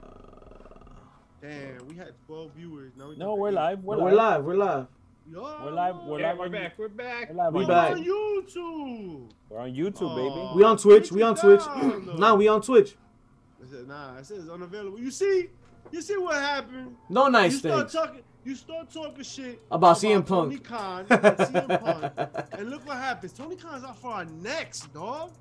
[0.01, 0.07] Uh,
[1.41, 2.93] Damn, we had 12 viewers.
[2.97, 3.83] Now we No, we're live.
[3.83, 4.15] We're, We're live.
[4.15, 4.45] live.
[4.45, 4.87] We're live.
[5.29, 5.95] Yo, We're live.
[6.05, 6.37] We're Yeah, live.
[6.37, 6.73] we're back.
[6.77, 7.29] We're back.
[7.29, 7.91] We're live We on back.
[7.91, 9.29] on YouTube.
[9.49, 10.51] We're on YouTube, baby.
[10.57, 11.11] We on Twitch.
[11.11, 11.61] We on Twitch.
[11.65, 12.13] down, though.
[12.15, 12.95] nah, we on Twitch.
[13.73, 14.99] I said, nah, it says unavailable.
[14.99, 15.47] You see,
[15.91, 16.95] you see what happened?
[17.09, 20.27] No nice you start talking, you start talking shit About CM Punk.
[20.27, 20.57] Tony.
[20.59, 23.33] Khan, about CM Punk, and look what happens.
[23.33, 25.31] Tony Khan's out for our next, dog.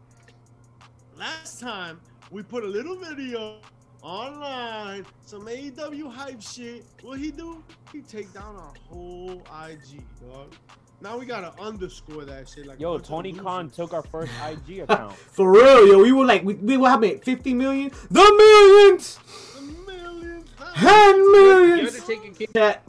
[1.14, 3.58] Last time we put a little video
[4.02, 6.86] online, some AEW hype shit.
[7.02, 7.62] What he do?
[7.92, 10.54] He take down our whole IG, dog.
[11.02, 12.64] Now we gotta underscore that shit.
[12.66, 14.30] Like Yo, Tony Khan took our first
[14.68, 15.16] IG account.
[15.16, 17.22] For real, yo, we were like, we, we what happened?
[17.24, 17.90] 50 million?
[18.10, 19.18] The millions!
[19.54, 19.62] The
[19.92, 20.48] millions.
[20.76, 21.94] Ten The millions!
[22.00, 22.82] Undertaker came That,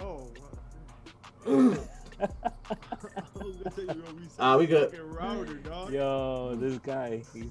[0.00, 0.28] Oh.
[1.46, 1.78] wow.
[2.70, 4.90] I was gonna say, yo, we Ah, we good.
[4.90, 5.92] fucking Router, dog.
[5.92, 7.46] Yo, this guy, he's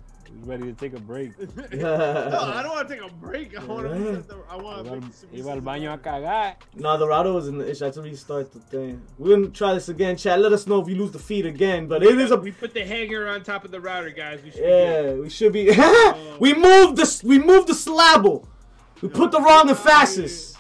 [0.46, 1.32] ready to take a break.
[1.74, 3.58] no, I don't want to take a break.
[3.60, 4.24] I want to.
[4.30, 4.36] Yeah.
[4.50, 5.30] I want to Iba make al- some.
[5.32, 6.56] iba al baño a cagar.
[6.76, 7.84] no, the router was in the issue.
[7.84, 9.02] I had to restart the thing.
[9.18, 10.40] We're gonna try this again, chat.
[10.40, 11.88] Let us know if you lose the feed again.
[11.88, 14.42] But it is a we put the hanger on top of the router, guys.
[14.44, 15.76] We should be good.
[15.78, 16.40] Yeah, we should be.
[16.40, 18.48] we moved the we moved the slabble.
[19.02, 20.51] We put the wrong emphasis.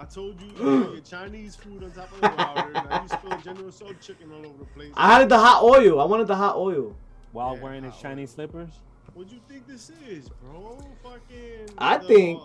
[0.00, 2.72] I told you you get Chinese food on top of the router.
[2.72, 4.92] Now you spilled General Tso chicken all over the place.
[4.94, 6.00] I had the hot oil.
[6.00, 6.94] I wanted the hot oil.
[7.32, 8.70] While Yeah, wearing his how- Chinese slippers.
[9.14, 10.78] What do you think this is, bro?
[11.02, 11.74] Fucking.
[11.78, 12.40] I the- think-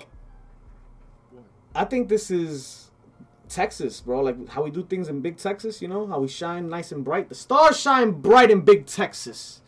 [1.32, 1.44] What?
[1.76, 2.90] I think this is
[3.50, 4.22] Texas, bro.
[4.22, 5.80] Like how we do things in Big Texas.
[5.80, 7.30] You know how we shine nice and bright.
[7.30, 9.62] The stars shine bright in Big Texas.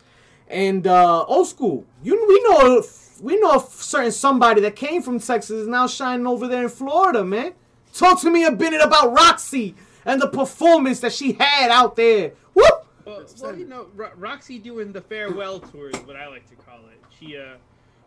[0.48, 1.84] And uh, old school.
[2.02, 2.82] You we know
[3.20, 6.68] we know a certain somebody that came from Texas is now shining over there in
[6.68, 7.52] Florida, man.
[7.96, 12.32] Talk to me a bit about Rok-C and the performance that she had out there.
[12.52, 12.86] Whoop!
[13.06, 16.56] Well, well, you know, Ro- Rok-C doing the farewell tour is what I like to
[16.56, 17.02] call it.
[17.18, 17.54] She, uh,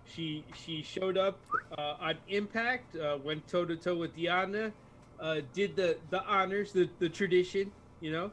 [0.06, 1.39] she, she showed up
[1.75, 4.71] uh, on Impact, uh, went toe to toe with Diana,
[5.19, 8.32] uh, did the the honors, the the tradition, you know,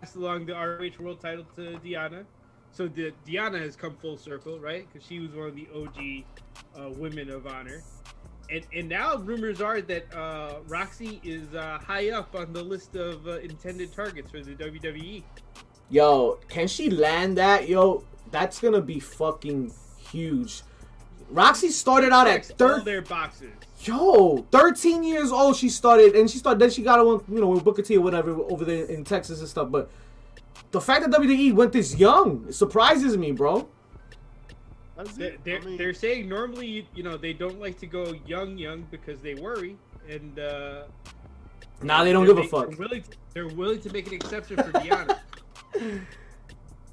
[0.00, 2.24] passed along the ROH World Title to Diana.
[2.72, 4.86] So the Diana has come full circle, right?
[4.90, 6.24] Because she was one of the OG
[6.82, 7.82] uh, women of honor.
[8.50, 12.96] And, and now rumors are that uh, Rok-C is uh, high up on the list
[12.96, 14.50] of uh, intended targets for the.
[14.54, 15.22] WWE.
[15.88, 17.68] Yo, can she land that?
[17.68, 19.72] Yo, that's gonna be fucking
[20.10, 20.62] huge.
[21.30, 22.84] Rok-C started out at third.
[22.84, 23.52] their boxes.
[23.82, 26.60] Yo, 13 years old she started, and she started.
[26.60, 29.40] Then she got on, you know, with Booker T or whatever over there in Texas
[29.40, 29.70] and stuff.
[29.70, 29.90] But
[30.72, 33.68] the fact that WWE went this young surprises me, bro.
[35.04, 37.86] That's They're, they're, I mean, they're saying normally, you, you know, they don't like to
[37.86, 39.76] go young, young because they worry,
[40.08, 40.82] and uh,
[41.82, 42.68] Nah, they don't they're give a fuck.
[42.68, 45.20] They're willing, to, they're willing to make an exception for Diana.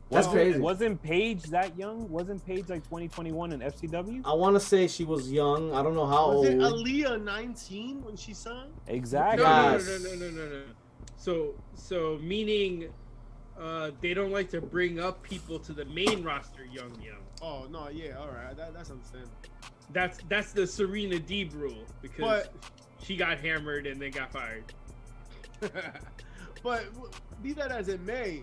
[0.10, 0.60] That's Wasn't- crazy.
[0.60, 2.10] Wasn't Paige that young?
[2.10, 4.22] Wasn't Paige like 2021 in FCW?
[4.24, 5.74] I want to say she was young.
[5.74, 6.58] I don't know how was old.
[6.58, 8.72] Was it Aliyah 19 when she signed?
[8.88, 9.44] Exactly.
[9.44, 9.86] no, no, Yes.
[9.86, 10.64] no, no, no, no, no, no.
[11.18, 12.88] So, so meaning,
[13.60, 17.18] uh, they don't like to bring up people to the main roster young, young.
[17.42, 19.32] Oh no, yeah, all right, that, that's understandable.
[19.94, 22.54] That's that's the Serena Deeb rule because But-
[23.04, 24.64] she got hammered and then got fired.
[26.64, 26.86] but
[27.44, 28.42] be that as it may,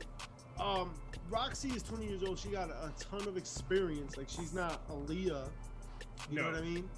[0.61, 0.91] um,
[1.31, 2.39] Rok-C is 20 years old.
[2.39, 4.17] She got a, ton of experience.
[4.17, 5.49] Like she's not Aliyah.
[6.31, 6.89] You know what I mean?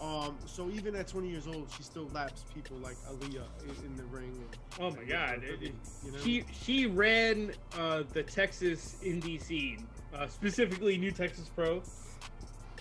[0.00, 3.96] Um, so even at 20 years old, she still laps people like Aliyah in, in
[3.96, 4.32] the ring.
[4.34, 5.42] And, Oh my god!
[5.42, 6.18] it- it- you know?
[6.18, 9.86] She she ran uh, the Texas indie scene,
[10.18, 11.82] uh, specifically New Texas Pro.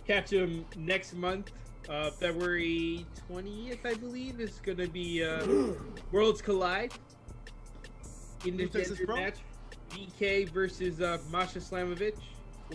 [0.07, 1.51] Catch him next month,
[1.89, 5.45] uh, February twentieth, I believe, is gonna be uh,
[6.11, 6.93] Worlds Collide.
[8.45, 9.15] In the Texas Pro?
[9.15, 9.37] match,
[9.89, 12.17] DK versus uh, Masha Slamovich.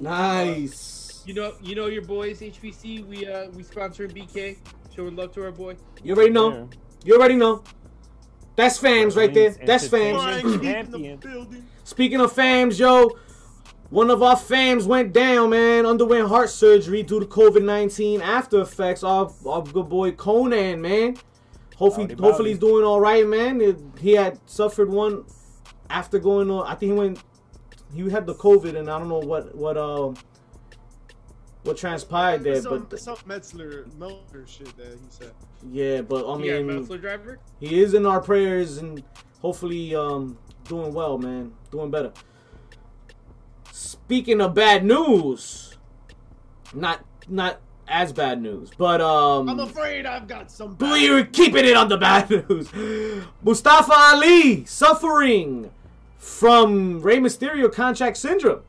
[0.01, 1.23] nice.
[1.27, 3.07] You know, you know your boys HPC.
[3.07, 4.57] We uh we sponsoring BK,
[4.95, 5.77] showing love to our boy.
[6.03, 6.69] You already know.
[7.05, 7.63] You already know.
[8.57, 9.51] That's fams right there.
[9.65, 10.15] That's fams.
[10.15, 11.17] Brian Keith in the Champion.
[11.19, 11.67] building.
[11.85, 13.17] Speaking of fams, yo,
[13.91, 15.85] one of our fams went down, man.
[15.85, 19.03] Underwent heart surgery due to COVID nineteen after effects.
[19.05, 21.17] Our, our good boy Conan, man.
[21.77, 22.51] Hopefully, Howdy, hopefully howdy.
[22.51, 23.61] he's doing all right, man.
[23.61, 25.25] It- he had suffered one
[25.89, 26.67] after going on.
[26.67, 27.19] I think he went.
[27.95, 30.17] He had the COVID, and I don't know what what um
[31.65, 35.33] what transpired there, some, but some Metzler, Melter shit that he said.
[35.71, 37.39] yeah, but I yeah, mean, Metzler driver.
[37.59, 39.03] he is in our prayers and
[39.43, 41.53] hopefully um doing well, man.
[41.71, 42.13] Doing better.
[44.11, 45.77] Speaking of bad news,
[46.75, 50.75] not not as bad news, but um I'm afraid I've got some.
[50.75, 52.69] but bad- you're keeping it on the bad news.
[53.41, 55.71] Mustafa Ali suffering
[56.19, 58.63] from Rey Mysterio contract syndrome.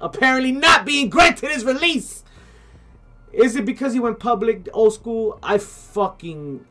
[0.00, 2.22] Apparently not being granted his release.
[3.32, 5.40] Is it because he went public, old school?
[5.42, 6.64] I fucking.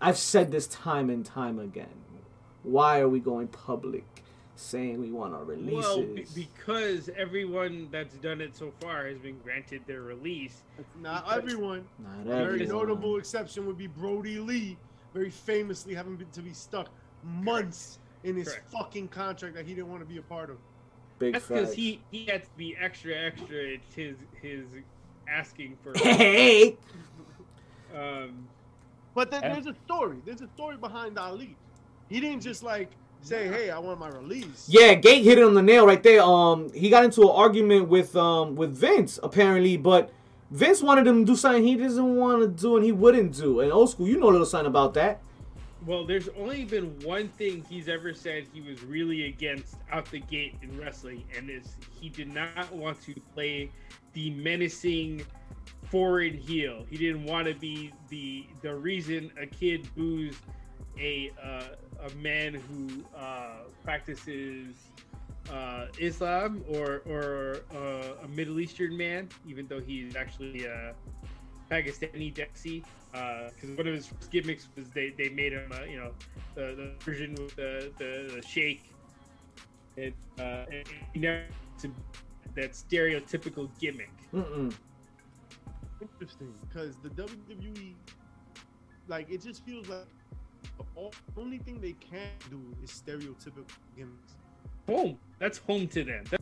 [0.00, 2.00] I've said this time and time again.
[2.62, 4.06] Why are we going public
[4.62, 5.72] saying we want our releases?
[5.84, 10.62] Well, be- because everyone that's done it so far has been granted their release.
[11.00, 11.84] Not everyone.
[11.98, 14.76] Not A very notable exception would be Brodie Lee,
[15.12, 16.88] very famously having been to be stuck
[17.24, 18.70] months in his Correct.
[18.70, 20.56] fucking contract that he didn't want to be a part of.
[21.18, 23.56] Big That's because he he had to be extra extra.
[23.56, 24.64] It's his his
[25.28, 25.92] asking for.
[25.98, 26.76] Hey,
[27.94, 28.48] um,
[29.14, 30.18] But there, there's a story.
[30.24, 31.56] There's a story behind Ali.
[32.08, 32.90] He didn't just like
[33.22, 36.22] say, "Hey, I want my release." yeah, Gate hit it on the nail right there.
[36.22, 40.10] Um, he got into an argument with um with Vince apparently, but
[40.50, 43.60] Vince wanted him to do something he doesn't want to do and he wouldn't do.
[43.60, 45.20] And old school, you know a little something about that.
[45.86, 50.20] well, there's only been one thing he's ever said he was really against out the
[50.20, 53.70] gate in wrestling, and is he did not want to play
[54.12, 55.24] the menacing
[55.90, 56.86] foreign heel.
[56.88, 60.36] He didn't want to be the the reason a kid boos
[60.98, 61.62] a uh,
[62.04, 64.74] a man who uh, practices
[65.50, 70.92] uh, Islam or or uh, a Middle Eastern man, even though he's actually uh,
[71.70, 72.84] Pakistani Dexy.
[73.12, 76.12] Because one of his first gimmicks was they, they made him, uh, you know,
[76.54, 78.84] the, the version with the, the, the shake.
[79.96, 81.44] It, uh, and he never
[81.80, 81.90] to
[82.54, 84.12] that stereotypical gimmick.
[84.32, 84.72] Mm-mm.
[86.00, 87.94] Interesting, because the WWE,
[89.08, 90.06] like, it just feels like
[90.78, 93.64] the only thing they can do is stereotypical
[93.96, 94.32] gimmicks.
[94.86, 95.18] Home.
[95.38, 96.24] That's home to them.
[96.30, 96.40] That-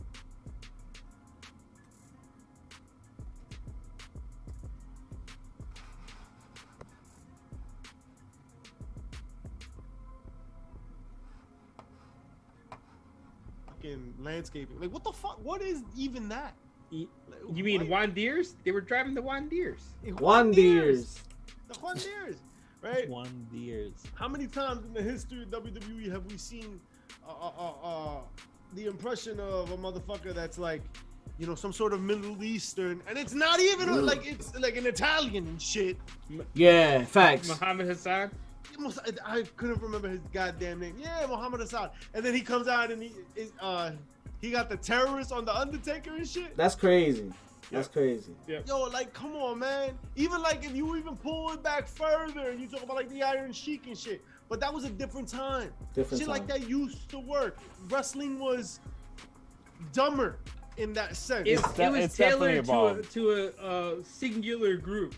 [13.67, 14.79] Fucking landscaping.
[14.79, 15.39] Like, what the fuck?
[15.43, 16.53] What is even that?
[16.89, 17.89] You Like, you mean what?
[17.89, 18.55] Juan Deers?
[18.63, 19.81] They were driving the Juan Deers.
[20.19, 21.21] Juan Deers.
[21.69, 22.35] The Juan Deers,
[22.81, 23.07] right?
[23.09, 23.93] One years.
[24.15, 26.79] How many times in the history of WWE have we seen
[27.27, 28.19] uh, uh, uh, uh,
[28.73, 30.81] the impression of a motherfucker that's like,
[31.37, 34.03] you know, some sort of Middle Eastern, and it's not even Ugh.
[34.03, 35.97] like it's like an Italian and shit.
[36.53, 37.47] Yeah, facts.
[37.47, 38.31] Muhammad Hassan.
[38.79, 40.95] It I, I couldn't remember his goddamn name.
[40.99, 41.89] Yeah, Muhammad Hassan.
[42.13, 43.91] And then he comes out and he is, uh
[44.39, 46.57] he got the terrorists on the Undertaker and shit.
[46.57, 47.31] That's crazy.
[47.71, 48.35] That's crazy.
[48.47, 49.97] Yo, like, come on, man.
[50.15, 53.23] Even like if you even pull it back further and you talk about like the
[53.23, 55.71] Iron Sheik and shit, but that was a different time.
[55.93, 57.57] Different shit like that used to work.
[57.89, 58.81] Wrestling was
[59.93, 60.37] dumber
[60.77, 61.47] in that sense.
[61.47, 65.15] It, It's it was it's tailored to a, to a uh, singular group.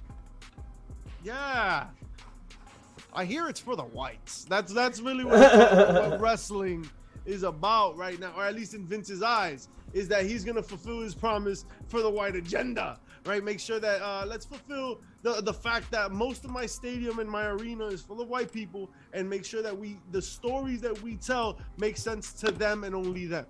[1.24, 1.88] yeah.
[3.16, 4.46] I hear it's for the whites.
[4.46, 5.40] That's that's really what,
[6.10, 6.90] what wrestling
[7.26, 11.00] is about right now, or at least in Vince's eyes, is that he's gonna fulfill
[11.00, 13.44] his promise for the white agenda, right?
[13.44, 17.30] Make sure that uh, let's fulfill the the fact that most of my stadium and
[17.30, 21.02] my arena is full of white people, and make sure that we the stories that
[21.02, 23.46] we tell make sense to them and only them.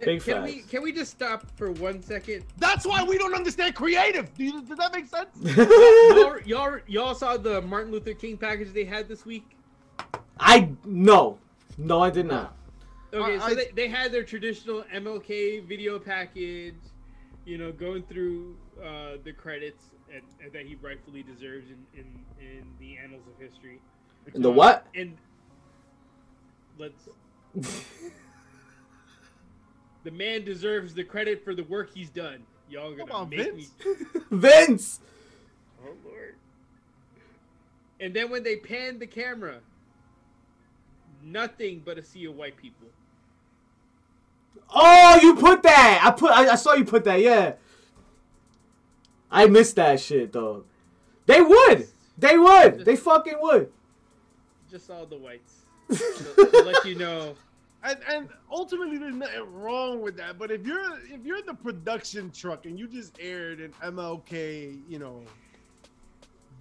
[0.00, 2.44] Big can we can we just stop for one second?
[2.56, 4.32] That's why we don't understand creative.
[4.34, 5.28] Do you, does that make sense?
[5.58, 9.44] y'all, y'all y'all saw the Martin Luther King package they had this week.
[10.38, 11.38] I no,
[11.76, 12.56] no, I did not.
[13.12, 16.74] Okay, I- so they, they had their traditional MLK video package,
[17.44, 22.06] you know, going through uh, the credits and, that he rightfully deserves in, in,
[22.40, 23.80] in the annals of history.
[24.34, 24.86] In the what?
[24.94, 25.16] And
[26.78, 27.08] let's.
[30.04, 32.42] the man deserves the credit for the work he's done.
[32.68, 33.72] Y'all gonna on, make Vince.
[33.84, 33.94] me.
[34.30, 35.00] Vince.
[35.84, 36.36] Oh lord.
[37.98, 39.58] And then when they panned the camera,
[41.22, 42.86] nothing but a sea of white people.
[44.72, 46.00] Oh, you put that.
[46.02, 46.30] I put.
[46.30, 47.20] I, I saw you put that.
[47.20, 47.54] Yeah.
[49.30, 50.64] I missed that shit, dog.
[51.26, 51.88] They would.
[52.18, 52.84] They would.
[52.84, 53.70] They fucking would.
[54.70, 55.54] Just all the whites.
[55.88, 57.34] to, to let you know.
[57.82, 62.30] and, and ultimately there's nothing wrong with that but if you're if you're the production
[62.30, 65.22] truck and you just aired an mlk you know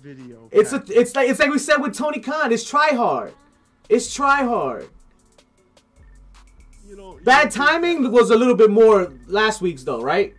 [0.02, 0.84] video It's a.
[0.88, 1.30] It's like.
[1.30, 2.52] It's like we said with Tony Khan.
[2.52, 3.34] It's try hard.
[3.89, 4.88] It's try hard.
[6.89, 10.34] You know Bad timing was a little bit more last week's though, right?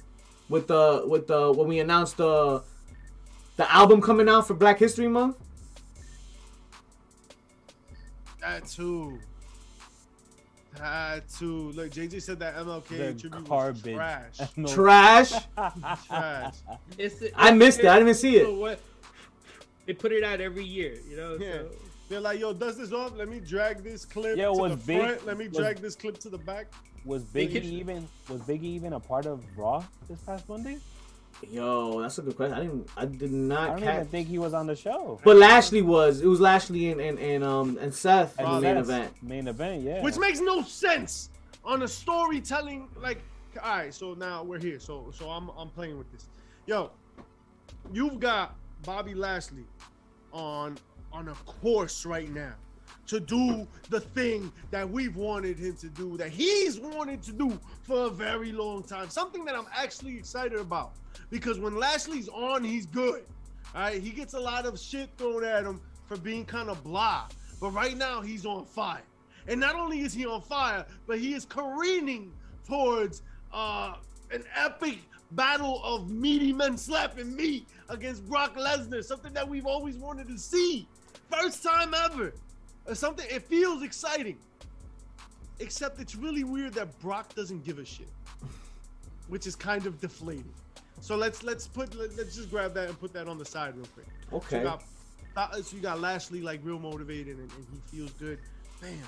[0.48, 2.62] With the with the when we announced the
[3.56, 5.36] the album coming out for Black History Month.
[8.40, 9.18] that too
[10.78, 13.94] that too look jj said that mlk The tribute was garbage.
[13.94, 15.30] trash No- Trash.
[16.06, 16.54] trash
[16.96, 17.86] It's, I missed it.
[17.86, 18.44] I didn't even see it.
[18.46, 18.80] So what?
[19.86, 21.36] They put it out every year, you know.
[21.40, 21.52] Yeah.
[21.58, 21.68] So
[22.10, 24.86] they're like yo dust this off let me drag this clip Yo, to was the
[24.86, 26.66] Big- front let me was- drag this clip to the back
[27.06, 30.78] Was Biggie could- even was Biggie even a part of Raw this past Monday?
[31.50, 32.54] Yo, that's a good question.
[32.58, 32.88] I didn't.
[32.98, 33.94] I did I not don't catch.
[33.94, 35.18] even think he was on the show.
[35.24, 36.20] But Lashley was.
[36.20, 39.22] It was Lashley and and, and um and Seth in the main event.
[39.22, 40.02] Main event, yeah.
[40.02, 41.30] which makes no sense
[41.64, 43.22] on a storytelling like
[43.62, 46.26] all right so now we're here so so i'm i'm playing with this
[46.66, 46.90] yo
[47.92, 49.64] you've got bobby lashley
[50.32, 50.78] on
[51.12, 52.52] on a course right now
[53.06, 57.58] to do the thing that we've wanted him to do that he's wanted to do
[57.82, 60.92] for a very long time something that i'm actually excited about
[61.30, 63.24] because when Lashley's on, he's good.
[63.74, 66.82] All right, he gets a lot of shit thrown at him for being kind of
[66.82, 67.28] blah,
[67.60, 69.02] but right now he's on fire.
[69.46, 72.32] And not only is he on fire, but he is careening
[72.66, 73.94] towards uh,
[74.32, 74.98] an epic
[75.32, 80.38] battle of meaty men slapping meat against Brock Lesnar, something that we've always wanted to
[80.38, 80.88] see.
[81.30, 82.32] First time ever.
[82.86, 84.38] Or something, it feels exciting.
[85.58, 88.08] Except it's really weird that Brock doesn't give a shit,
[89.28, 90.52] which is kind of deflating.
[91.02, 93.76] So let's let's put let, us just grab that and put that on the side
[93.76, 94.06] real quick.
[94.30, 94.58] So Okay.
[94.58, 98.38] you got, so you got Lashley like real motivated and, and he feels good.
[98.80, 98.98] Bam.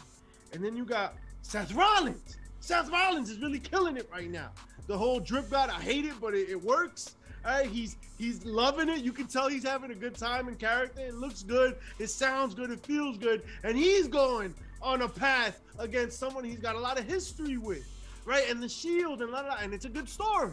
[0.52, 2.36] And then you got Seth Rollins.
[2.60, 4.50] Seth Rollins is really killing it right now.
[4.86, 7.14] The whole drip god, I hate it, but it, it works.
[7.44, 9.02] Right, he's he's loving it.
[9.02, 11.00] You can tell he's having a good time in character.
[11.00, 11.76] It looks good.
[11.98, 12.70] It sounds good.
[12.70, 13.42] It feels good.
[13.64, 17.84] And he's going on a path against someone he's got a lot of history with,
[18.24, 18.48] right?
[18.48, 20.52] And the Shield and la, la, and it's a good story.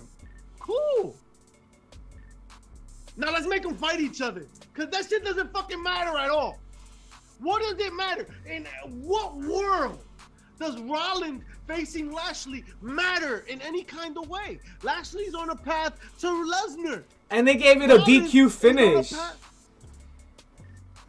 [0.59, 1.15] Cool.
[3.17, 6.59] Now let's make them fight each other, cause that shit doesn't fucking matter at all.
[7.39, 8.27] What does it matter?
[8.49, 9.99] In what world
[10.59, 14.59] does Rollins facing Lashley matter in any kind of way?
[14.81, 17.03] Lashley's on a path to Lesnar.
[17.29, 19.11] And they gave it a DQ is on a finish.
[19.11, 19.45] path-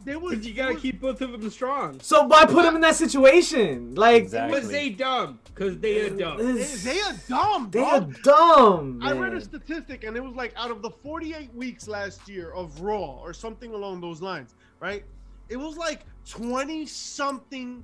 [0.05, 1.99] There was you gotta was- keep both of them strong.
[2.01, 3.95] So why put them in that situation?
[3.95, 4.55] Like Exactly.
[4.59, 5.39] Because they dumb.
[5.45, 6.37] Because they are dumb.
[6.37, 8.21] They, they are dumb, they are dog.
[8.23, 8.99] dumb.
[9.03, 12.51] I read a statistic and it was like out of the 48 weeks last year
[12.51, 15.03] of Raw or something along those lines, right?
[15.49, 17.83] It was like 20 something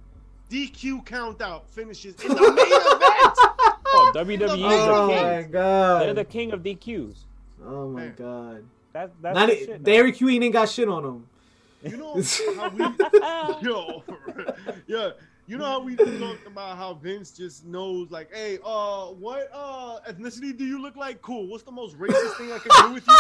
[0.50, 3.38] DQ count out finishes in the main event.
[3.90, 5.52] Oh, WWE is the Oh the my king.
[5.52, 6.02] god.
[6.02, 7.16] They're the king of DQs.
[7.66, 8.16] Oh my Man.
[8.18, 8.64] god.
[8.94, 9.84] That, that's Not the e- shit.
[9.84, 11.26] Dairy Queen ain't got shit on him.
[11.84, 12.14] You know
[12.56, 14.04] how we, yo,
[14.88, 15.10] yeah,
[15.48, 20.00] you know how we talked about how Vince just knows, like, hey, uh, what uh
[20.10, 21.22] ethnicity do you look like?
[21.22, 21.48] Cool.
[21.48, 23.16] What's the most racist thing I can do with you?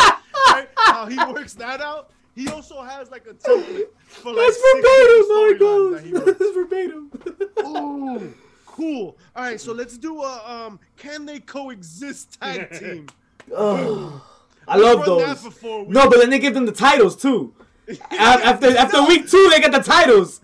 [0.51, 0.67] Right?
[0.75, 2.11] How he works that out.
[2.37, 5.91] He also has like a template for like That's six verbatim, different my that god.
[6.13, 6.37] works.
[6.39, 7.11] That's verbatim.
[7.65, 8.33] Ooh,
[8.65, 9.17] cool.
[9.35, 10.79] All right, so let's do a um.
[10.97, 13.07] Can they coexist tag team?
[13.55, 14.23] Oh,
[14.67, 15.53] I love run that those.
[15.55, 15.85] for.
[15.87, 17.53] No, but then they give them the titles too.
[17.89, 20.41] A- After after week two, they get the titles,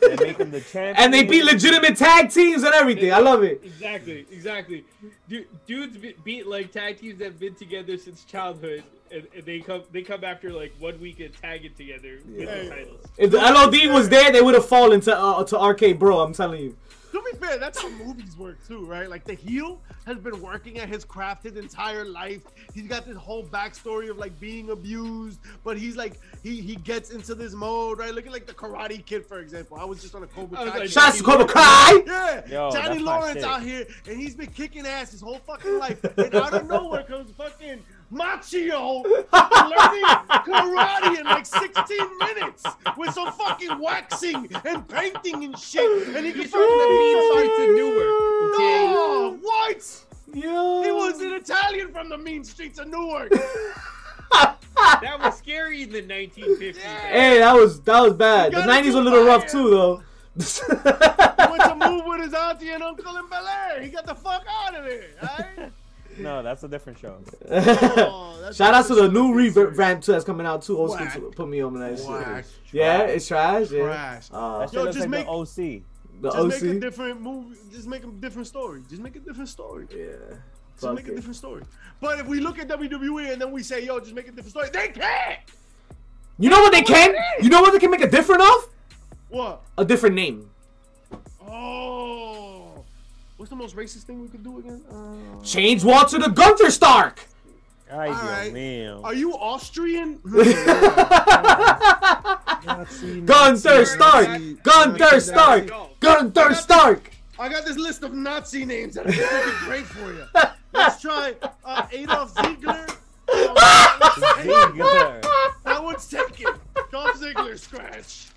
[0.00, 0.96] They make him the champion.
[0.96, 3.12] and they beat legitimate tag teams and everything.
[3.12, 3.60] I love it.
[3.62, 4.84] Exactly, exactly.
[5.28, 9.60] Du- Dudes beat like tag teams that have been together since childhood, and, and they
[9.60, 12.62] come they come after like one week and tag it together with Yeah.
[12.64, 13.00] the titles.
[13.18, 16.20] If the LOD was there, they would have fallen to uh, to Arcade Bro.
[16.20, 16.76] I'm telling you.
[17.12, 19.08] To be fair, that's how movies work too, right?
[19.08, 22.42] Like the heel has been working at his craft his entire life.
[22.74, 27.10] He's got this whole backstory of like being abused, but he's like he he gets
[27.10, 28.12] into this mode, right?
[28.14, 29.78] Look at like the Karate Kid, for example.
[29.80, 30.78] I was just on a Cobra Kai.
[30.78, 30.90] like.
[30.90, 32.02] Shots to Cobra Kai.
[32.06, 36.04] Yeah, Yo, Johnny Lawrence out here, and he's been kicking ass his whole fucking life.
[36.18, 40.04] And out of nowhere comes fucking Macchio learning
[40.46, 42.64] karate in like 16 minutes
[42.96, 46.08] with some fucking waxing and painting and shit.
[46.08, 48.54] And he can He's from the mean streets in Newark.
[48.54, 48.94] Okay.
[48.96, 50.04] Oh, what?
[50.34, 50.82] Yo.
[50.82, 53.32] He was an Italian from the mean streets of Newark.
[54.76, 56.76] That was scary in the 1950s.
[56.76, 58.52] Hey, that was that was bad.
[58.52, 60.02] The '90s were a little rough too, though.
[60.36, 63.80] He went to move with his auntie and uncle in Bel Air.
[63.80, 65.08] He got the fuck out of there.
[65.22, 65.72] Right?
[66.18, 67.16] No, that's a different show.
[68.48, 70.78] Oh, Shout out to the new that's revamp too that's coming out too.
[70.78, 71.14] Old school Whack.
[71.16, 71.32] too.
[71.34, 72.06] Put me on that shit.
[72.08, 72.44] Whack.
[72.72, 73.70] Yeah, it's trash.
[73.72, 73.82] Yeah.
[73.84, 74.28] Trash.
[74.32, 75.82] Uh, That shit Yo, just like make- the OC.
[76.22, 77.56] the Just make a different movie.
[77.72, 78.82] Just make a different story.
[78.88, 79.86] Just make a different story.
[79.90, 80.06] Yeah.
[80.74, 81.62] Just Fuck make a different story.
[82.00, 84.50] But if we look at WWE and then we say, yo, just make a different
[84.50, 85.40] story, they can't.
[86.38, 87.14] You know what they can?
[87.42, 88.68] You know what they can make a different of?
[89.28, 89.62] What?
[89.78, 90.48] A different name.
[91.48, 92.45] Oh.
[93.36, 94.82] What's the most racist thing we could do again?
[94.90, 97.20] Uh, Change Walter to Gunther Stark.
[97.92, 98.52] Ay, Dios Alright.
[98.52, 99.04] mío.
[99.04, 100.18] are you Austrian?
[103.26, 104.40] Gunther Stark.
[104.62, 105.70] Gunther Stark.
[106.00, 107.10] Gunther Stark.
[107.38, 110.24] I got this list of Nazi names that I think would be great for you.
[110.72, 112.86] Let's try uh, Adolf Ziegler.
[113.28, 115.22] Ziggler.
[115.64, 116.54] that one's taken.
[116.90, 118.28] Dolph Ziggler scratch.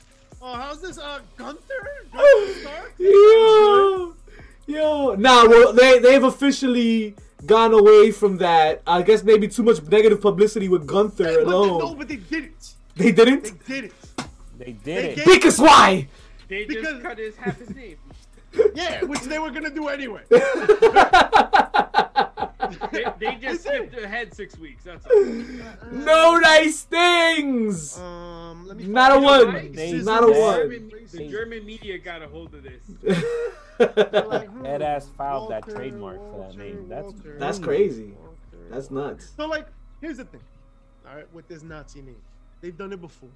[0.42, 0.98] Oh, how's this?
[0.98, 1.88] Uh, Gunther?
[2.14, 2.94] Gunther Stark?
[2.98, 4.14] Yo,
[4.70, 5.16] yo.
[5.16, 7.16] Nah, well, they they've officially
[7.46, 8.82] gone away from that.
[8.88, 12.16] I guess maybe too much negative publicity with Gunther Hey, but they, no, but they
[12.18, 12.74] did it.
[12.96, 13.44] They didn't.
[13.44, 13.94] They did it.
[14.58, 15.16] They They did it.
[15.18, 16.08] gave- Because why?
[16.48, 17.98] They just Because- cut his half his name.
[18.76, 20.22] Yeah, which they were gonna do anyway.
[22.92, 24.84] They, they just skipped ahead six weeks.
[24.84, 25.24] That's all.
[25.92, 27.98] no nice things.
[28.00, 29.54] Um, let me Not a one.
[29.54, 30.92] Like, Not a one.
[31.12, 32.84] The German media got a hold of this.
[33.80, 36.88] like, Head ass filed that Walter, trademark for that name.
[36.90, 38.14] That's Walter, That's crazy.
[38.22, 38.70] Walter.
[38.70, 39.32] That's nuts.
[39.36, 39.68] So like
[40.02, 40.42] here's the thing.
[41.08, 42.22] All right, with this Nazi name,
[42.62, 43.30] they've done it before.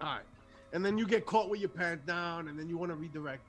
[0.00, 0.22] All right,
[0.72, 3.42] and then you get caught with your pants down, and then you want to redirect.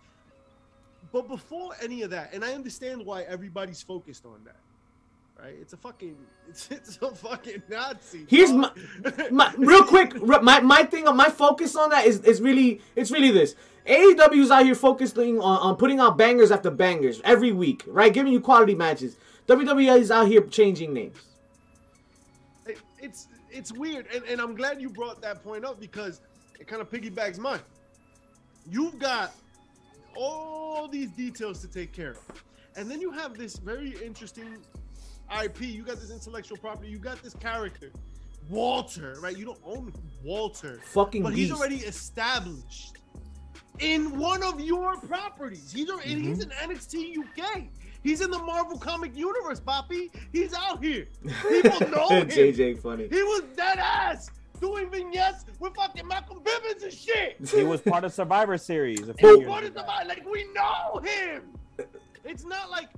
[1.11, 4.55] But before any of that, and I understand why everybody's focused on that.
[5.41, 5.55] Right?
[5.61, 6.17] It's a fucking,
[6.49, 8.25] it's, it's a fucking Nazi.
[8.27, 8.77] Here's dog.
[9.31, 10.21] my real quick.
[10.21, 13.55] My my thing, my focus on that is is really it's really this.
[13.87, 18.13] AEW's out here focusing on, on putting out bangers after bangers every week, right?
[18.13, 19.17] Giving you quality matches.
[19.47, 21.17] WWE is out here changing names.
[22.67, 26.21] it, it's it's weird, and, and I'm glad you brought that point up because
[26.59, 27.61] it kind of piggybacks mine.
[28.69, 29.33] You've got
[30.15, 32.43] all these details to take care of,
[32.75, 34.57] and then you have this very interesting
[35.43, 35.61] IP.
[35.61, 36.89] You got this intellectual property.
[36.89, 37.91] You got this character,
[38.49, 39.15] Walter.
[39.21, 39.37] Right?
[39.37, 42.97] You don't own Walter, Fucking but he's already established
[43.79, 45.71] in one of your properties.
[45.71, 46.33] He's already, and Mm-hmm.
[46.33, 47.63] he's in NXT UK.
[48.01, 50.09] He's in the Marvel comic universe, Poppy.
[50.31, 51.07] He's out here.
[51.49, 52.29] People know him.
[52.29, 53.07] JJ funny.
[53.09, 54.29] He was dead ass
[54.61, 57.37] doing vignettes with fucking Malcolm Bivens and shit.
[57.49, 59.01] He was part of Survivor Series.
[59.07, 59.83] A And few he years brought it ago.
[60.01, 60.07] to.
[60.07, 61.43] Like we know him.
[62.25, 62.89] It's not like,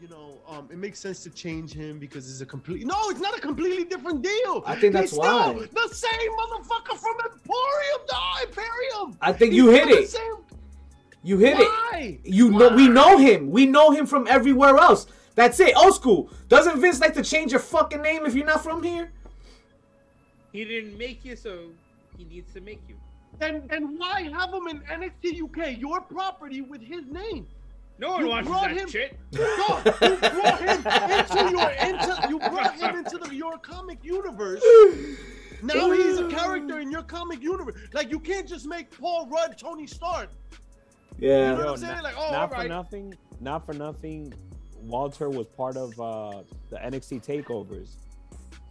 [0.00, 2.86] you know, um, it makes sense to change him because it's a complete.
[2.86, 4.62] No, it's not a completely different deal.
[4.66, 5.52] I think that's He's why.
[5.54, 9.16] Still the same motherfucker from Emporium, the Imperium.
[9.20, 10.08] I think He's you hit it.
[10.10, 10.44] same-
[11.22, 11.68] You hit it.
[11.68, 12.18] Why?
[12.24, 13.50] You know we know him.
[13.50, 15.06] We know him from everywhere else.
[15.34, 15.76] That's it.
[15.76, 16.30] Old school.
[16.48, 19.12] Doesn't Vince like to change your fucking name if you're not from here?
[20.52, 21.70] He didn't make you, so
[22.16, 22.96] he needs to make you.
[23.40, 27.46] And and why have him in NXT UK, your property, with his name?
[27.98, 29.18] No one You watches brought that him- shit.
[29.32, 30.86] No, you brought him
[31.18, 34.62] into your into you brought him into the, your comic universe.
[35.62, 37.74] Now he's a character in your comic universe.
[37.94, 40.28] Like you can't just make Paul Rudd Tony Stark.
[41.18, 41.28] Yeah.
[41.28, 41.56] You know Yeah.
[41.56, 41.94] what I'm saying?
[41.94, 42.68] not, Like, oh, not for alright.
[42.68, 43.14] nothing.
[43.40, 44.34] Not for nothing.
[44.82, 47.96] Walter was part of uh, the NXT takeovers.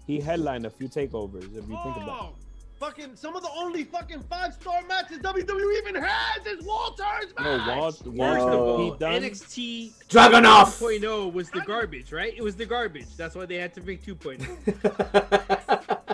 [0.05, 1.45] He headlined a few takeovers.
[1.45, 2.07] If you think about.
[2.21, 2.35] Oh,
[2.79, 7.39] fucking some of the only fucking five star matches WWE even has is Walter's it.
[7.39, 7.77] No, match.
[7.77, 9.21] Walt, First of all, Pete Dunne.
[9.23, 10.65] NXT Dragunov.
[10.79, 12.33] 2.0 was the garbage, right?
[12.35, 13.15] It was the garbage.
[13.17, 14.41] That's why they had to make 2.0.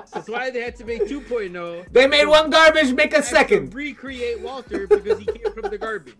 [0.13, 1.91] That's why they had to make 2.0.
[1.91, 3.73] they made one garbage, make a second.
[3.73, 6.15] Recreate Walter because he came from the garbage.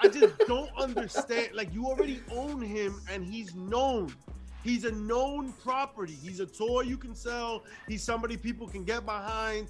[0.00, 1.50] I just don't understand.
[1.54, 4.14] Like you already own him, and he's known.
[4.62, 6.16] He's a known property.
[6.22, 7.64] He's a toy you can sell.
[7.88, 9.68] He's somebody people can get behind.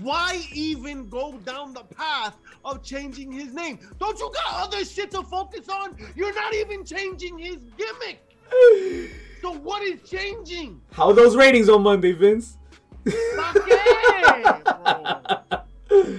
[0.00, 3.78] Why even go down the path of changing his name?
[3.98, 5.96] Don't you got other shit to focus on?
[6.14, 8.22] You're not even changing his gimmick.
[9.42, 10.80] So what is changing?
[10.92, 12.56] How are those ratings on Monday, Vince?
[13.04, 14.60] Fuck yeah,
[15.90, 16.14] bro.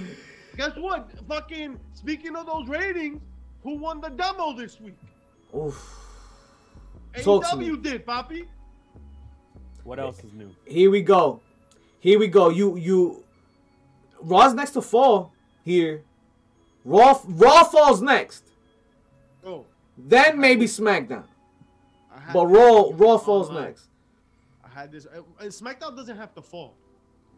[0.56, 1.10] Guess what?
[1.28, 3.20] Fucking speaking of those ratings,
[3.64, 4.94] who won the demo this week?
[5.54, 6.07] Oof.
[7.22, 7.76] Talk to AEW me.
[7.78, 8.44] did, Poppy.
[9.84, 10.54] What else is new?
[10.66, 11.40] Here we go.
[12.00, 12.50] Here we go.
[12.50, 13.24] You you
[14.20, 15.32] Raw's next to fall
[15.64, 16.02] here.
[16.84, 18.44] Raw Raw falls next.
[19.44, 19.64] Oh,
[19.96, 21.24] Then maybe SmackDown.
[22.32, 23.64] But this Raw Raw falls online.
[23.64, 23.86] next.
[24.64, 25.06] I had this,
[25.40, 26.74] and SmackDown doesn't have to fall.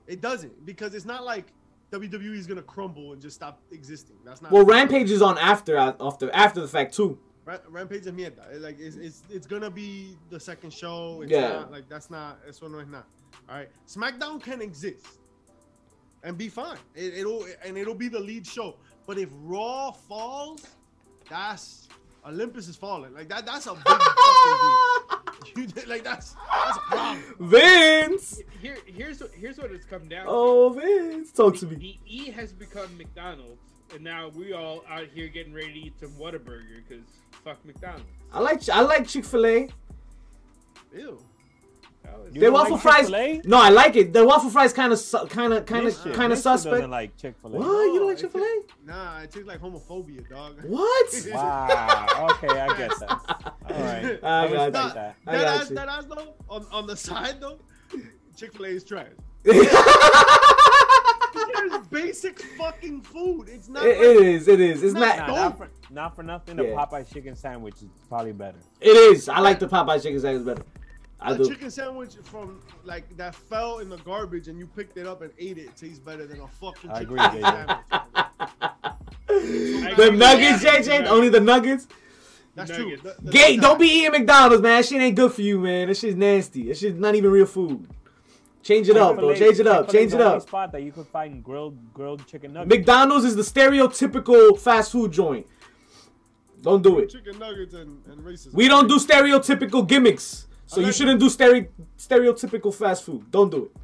[0.06, 1.52] It doesn't because it's not like
[1.92, 4.16] WWE is gonna crumble and just stop existing.
[4.24, 4.50] That's not.
[4.50, 7.18] Well, Rampage is on after after after the fact too.
[7.50, 8.44] Ra- Rampage es mierda.
[8.52, 11.22] Eh, like it's, it's it's gonna be the second show.
[11.22, 11.48] It's Yeah.
[11.60, 12.38] Not, like that's not.
[12.48, 13.06] Eso no es not.
[13.48, 13.68] All right.
[13.88, 15.06] SmackDown can exist
[16.22, 16.78] and be fine.
[16.94, 18.76] It, it'll and it'll be the lead show.
[19.06, 20.64] But if Raw falls,
[21.28, 21.88] that's
[22.26, 23.12] Olympus is falling.
[23.14, 23.46] Like that.
[23.46, 25.16] That's a big fucking deal.
[25.56, 27.24] You, like that's that's a problem.
[27.40, 28.40] Vince.
[28.60, 30.26] Here, here's what here's what it's come down.
[30.26, 30.30] to.
[30.30, 31.74] Oh, Vince, talk to me.
[31.76, 33.58] the E has become McDonald's,
[33.94, 37.04] and now we all out here getting ready to eat some Whataburger because
[37.44, 38.04] fuck McDonald's.
[38.32, 39.68] I like I like Chick Fil A.
[40.94, 41.18] Ew.
[42.02, 43.06] That was- You Their waffle like fries.
[43.10, 43.42] Chick-fil-A?
[43.44, 44.12] No, I like it.
[44.12, 46.74] The waffle fries kind of kind of kind of kind of suspect.
[46.76, 47.56] Doesn't like Chick-fil-A.
[47.58, 47.66] What?
[47.66, 48.60] You don't like it Chick Fil A?
[48.86, 50.56] Nah, it tastes like homophobia, dog.
[50.64, 51.26] What?
[51.32, 52.28] Wow.
[52.42, 53.54] Okay, I get that.
[53.68, 54.18] All right.
[54.24, 55.16] I I got respect that.
[55.26, 55.76] I got ass, you.
[55.76, 57.58] that ass though, on, on the side though,
[58.36, 59.08] Chick Fil A is trash.
[62.04, 63.48] It's basic fucking food.
[63.48, 63.84] It's not.
[63.84, 64.48] It- like- it is.
[64.48, 64.82] It is.
[64.82, 65.16] It's Nah, not.
[65.26, 66.56] Don't- not, for, not for nothing.
[66.56, 66.74] The Yeah.
[66.74, 68.58] Popeye chicken sandwich is probably better.
[68.80, 69.28] It is.
[69.28, 70.62] I like the Popeye chicken sandwich better.
[71.22, 71.46] I a do.
[71.48, 75.30] chicken sandwich from like that fell in the garbage and you picked it up and
[75.38, 75.66] ate it.
[75.66, 77.76] It tastes better than a fucking I chicken agree, sandwich.
[79.96, 80.78] The nuggets, Yeah.
[80.80, 81.06] JJ.
[81.06, 81.86] Only the nuggets.
[82.54, 83.02] That's Nuggets.
[83.02, 83.12] true.
[83.16, 83.60] The- the- Gate.
[83.60, 84.78] Don't be eating McDonald's, man.
[84.80, 85.88] That shit ain't good for you, man.
[85.88, 86.68] That shit's nasty.
[86.68, 87.86] That shit's not even real food.
[88.62, 89.34] Change it up, bro.
[89.34, 89.90] Change it up.
[89.90, 90.42] Change it up.
[90.42, 92.68] Spot that you could find grilled grilled chicken nuggets.
[92.76, 95.46] McDonald's is the stereotypical fast food joint.
[96.60, 97.08] Don't do it.
[97.08, 98.52] chicken nuggets and, and racism.
[98.52, 100.46] We don't do stereotypical gimmicks.
[100.66, 103.28] So you shouldn't do stere- stereotypical fast food.
[103.30, 103.76] Don't do it.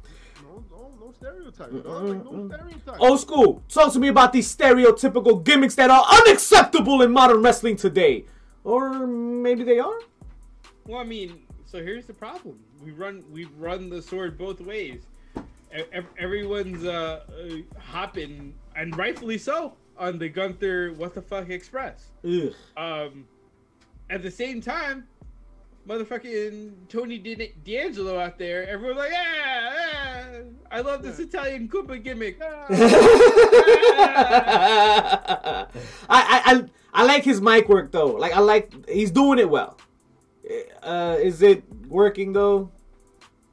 [0.43, 1.71] No, no, no stereotype.
[1.71, 3.01] Like, no stereotype.
[3.01, 3.63] Old school.
[3.67, 8.25] Talk to me about these stereotypical gimmicks that are unacceptable in modern wrestling today.
[8.63, 9.99] Or maybe they are.
[10.85, 11.41] Well, I mean,
[11.77, 12.57] so here's the problem.
[12.83, 15.03] We run we run the sword both ways.
[15.37, 15.83] E-
[16.17, 22.07] Everyone's uh, uh, hopping, and rightfully so, on the Gunther What the Fuck Express.
[22.25, 22.51] Ugh.
[22.75, 23.27] Um,
[24.09, 25.07] at the same time,
[25.87, 32.03] motherfucking Tony Di- D'Angelo out there, everyone's like, yeah, yeah, I love this Italian Koopa
[32.03, 32.39] gimmick.
[32.43, 32.65] ah."
[36.09, 36.63] I, I I
[36.93, 38.13] I like his mic work though.
[38.13, 39.77] Like I like he's doing it well.
[40.83, 42.71] Uh, is it working though?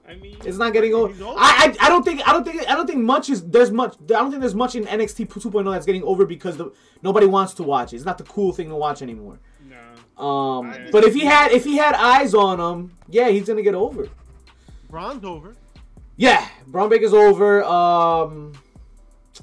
[0.07, 1.13] I mean, It's not getting over.
[1.13, 1.23] He's.
[1.23, 3.95] I, I I don't think I don't think I don't think much is there's much.
[4.03, 6.71] I don't think there's much in NXT 2.0 that's getting over because the,
[7.03, 7.97] nobody wants to watch it.
[7.97, 9.39] It's not the cool thing to watch anymore.
[9.69, 10.23] no.
[10.23, 13.63] Um, I- but if he had if he had eyes on him, yeah, he's gonna
[13.63, 14.09] get over.
[14.91, 15.55] Bron's over.
[16.17, 17.65] Yeah, Bron Breakker's over.
[17.65, 18.53] Um,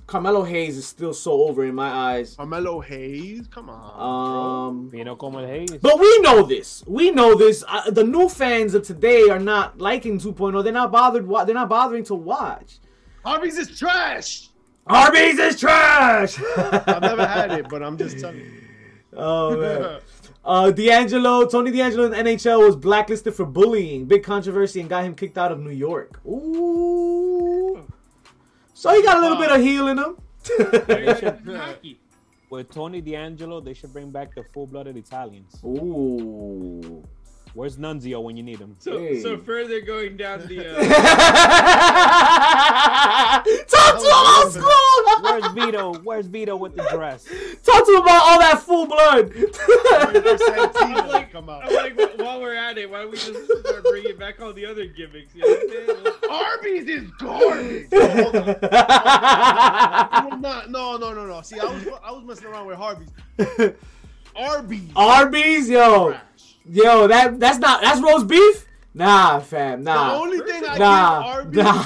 [0.08, 2.36] Carmelo Hayes is still so over in my eyes.
[2.36, 3.48] Carmelo Hayes.
[3.48, 4.70] Come on.
[4.70, 5.72] Um, Vino como el Hayes.
[5.82, 6.84] but we know this.
[6.88, 7.64] We know this.
[7.68, 10.64] Uh, the new fans of today are not liking 2.0.
[10.64, 11.28] They're not bothered.
[11.28, 12.80] wa- They're not bothering to watch.
[13.24, 13.34] bro.
[13.34, 14.50] Harvey's is trash.
[14.88, 16.40] Arby's is trash.
[16.58, 18.46] I've never had it, but I'm just telling you.
[19.14, 20.00] Oh man.
[20.46, 24.06] Uh, D'Angelo, Tony D'Angelo in the NHL was blacklisted for bullying.
[24.06, 26.22] Big controversy and got him kicked out of New York.
[26.26, 27.51] Ooh.
[28.82, 30.18] So he got a little bit of heel in him.
[32.50, 35.62] With Tony D'Angelo, they should bring back the full-blooded Italians.
[35.64, 37.04] Ooh.
[37.54, 38.78] Where's Nunzio when you need him?
[38.80, 39.20] So, Hey.
[39.22, 40.60] so further going down the.
[40.60, 40.84] Uh,
[43.68, 45.22] Talk to him old school.
[45.22, 45.94] Where's Vito?
[46.04, 47.26] Where's Vito with the dress?
[47.64, 49.32] Talk to him about all that full blood.
[49.32, 51.64] Santino like- come out.
[51.66, 54.66] I'm like, while we're at it, why don't we just start bringing back all the
[54.66, 55.36] other gimmicks?
[55.36, 55.98] You know what I'm saying?
[56.32, 57.88] Arby's is garbage.
[57.94, 58.56] Hold on.
[60.34, 61.42] I'm not- no, no, no, no.
[61.42, 63.10] See, I was I was messing around with Harvey's.
[64.36, 64.92] Arby's.
[64.96, 66.22] Arby's, yo, trash.
[66.66, 68.68] Yo, that that's not that's roast beef.
[68.94, 70.20] Nah, fam, The nah.
[70.20, 71.84] only thing I Nah, give Arby's, nah.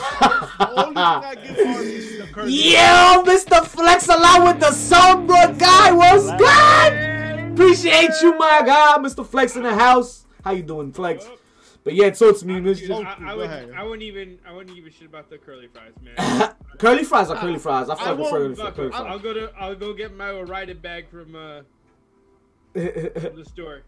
[0.57, 2.51] the only thing I give Arby's is the curtain.
[2.51, 3.63] Yo, Mr.
[3.65, 5.91] Flex along with the Sombra guy.
[5.91, 7.51] What's good?
[7.53, 9.25] Appreciate you, my guy, Mr.
[9.25, 10.25] Flex in the house.
[10.43, 11.27] How you doing, Flex?
[11.83, 13.05] But yeah, so it's me, Dude, Mr.
[13.05, 15.93] I, I, Go would, I wouldn't even, I wouldn't even shit about the curly fries,
[16.01, 16.55] man.
[16.79, 17.87] curly fries are curly fries.
[17.87, 18.93] I I fuck with won't curly, Fuck curly it.
[18.95, 19.21] I'll fries.
[19.21, 21.61] go to, I'll go get my Ore-Ida bag from uh
[22.73, 23.83] from the store.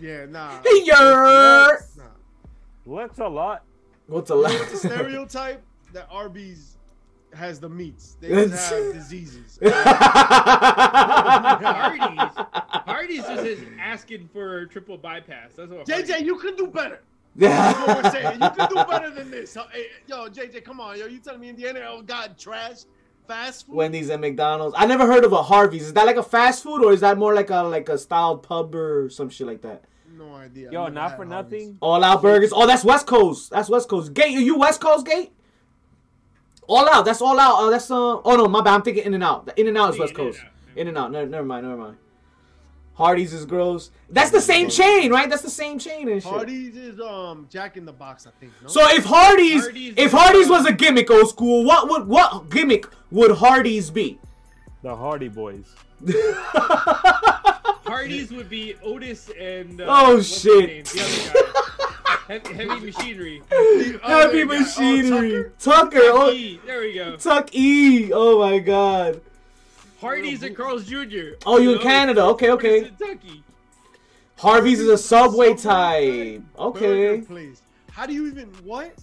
[0.00, 0.60] Yeah, nah.
[0.62, 1.78] Hey, yer.
[1.96, 2.04] Nah.
[2.86, 3.64] Looks a lot.
[4.06, 4.52] What's a lot?
[4.52, 5.62] what's a stereotype?
[5.92, 6.76] That Arby's
[7.34, 8.16] has the meats.
[8.20, 9.58] They just have diseases.
[11.60, 12.32] Hardee's,
[12.86, 15.52] Hardee's just is asking for a triple bypass.
[15.56, 15.88] That's what.
[15.88, 17.02] Hardee's- JJ, you can do better.
[17.36, 18.40] That's what we're saying.
[18.40, 19.56] You can do better than this.
[20.06, 21.06] Yo, JJ, come on, yo.
[21.06, 22.78] You telling me Indiana oh, got trash
[23.30, 23.76] fast food?
[23.76, 24.74] Wendy's and McDonald's.
[24.76, 25.86] I never heard of a Harvey's.
[25.86, 28.42] Is that like a fast food or is that more like a like a styled
[28.42, 29.84] pub or some shit like that?
[30.20, 30.70] no idea.
[30.70, 31.28] Yo, not for Harvey's.
[31.30, 31.78] nothing.
[31.80, 32.52] All out burgers.
[32.54, 33.50] Oh, that's West Coast.
[33.50, 34.12] That's West Coast.
[34.12, 35.32] Gate, are you West Coast Gate?
[36.66, 37.04] All out.
[37.04, 37.56] That's all out.
[37.62, 38.20] Uh, that's uh.
[38.22, 38.74] Oh no, my bad.
[38.74, 39.46] I'm thinking In and Out.
[39.46, 40.40] The In and Out is West Coast.
[40.76, 41.10] In and Out.
[41.12, 41.66] No, never mind.
[41.66, 41.96] Never mind.
[43.00, 43.90] Hardee's is gross.
[44.10, 45.28] That's the same chain, right?
[45.30, 46.30] That's the same chain and shit.
[46.30, 48.52] Hardee's is um Jack in the Box, I think.
[48.62, 48.68] No?
[48.68, 52.50] So if Hardee's, Hardee's if is, Hardee's was a gimmick, old school, what would what
[52.50, 54.18] gimmick would Hardee's be?
[54.82, 55.74] The Hardy Boys.
[57.84, 59.80] Hardee's would be Otis and.
[59.80, 60.66] Uh, Oh, what's shit.
[60.68, 60.84] name?
[60.84, 61.46] The other guy.
[62.28, 63.42] Heavy, heavy machinery.
[63.50, 65.50] The Heavy guy- oh, machinery.
[65.58, 65.98] Tucker?
[65.98, 66.00] Tucker.
[66.02, 67.16] Oh, E, there we go.
[67.16, 68.12] Tuck E.
[68.12, 69.20] Oh my god.
[70.00, 71.36] Hardee's and Carl's Jr.
[71.44, 71.82] Oh, you in know?
[71.82, 72.24] Canada.
[72.24, 72.80] Okay, okay.
[72.80, 73.44] Otis and Tucky.
[74.38, 76.42] Harvey's is a Subway Subway type.
[76.58, 77.20] Okay.
[77.20, 77.60] place.
[77.90, 78.94] How do you even what?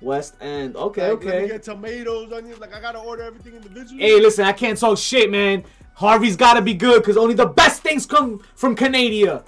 [0.00, 0.76] West End.
[0.76, 1.48] Okay, Like, okay.
[1.48, 2.60] get tomatoes, onions.
[2.60, 4.00] Like I gotta order everything individually.
[4.00, 5.64] Hey, listen, I can't talk shit, man.
[5.94, 9.44] Harvey's gotta be good because only the best things come from Canada.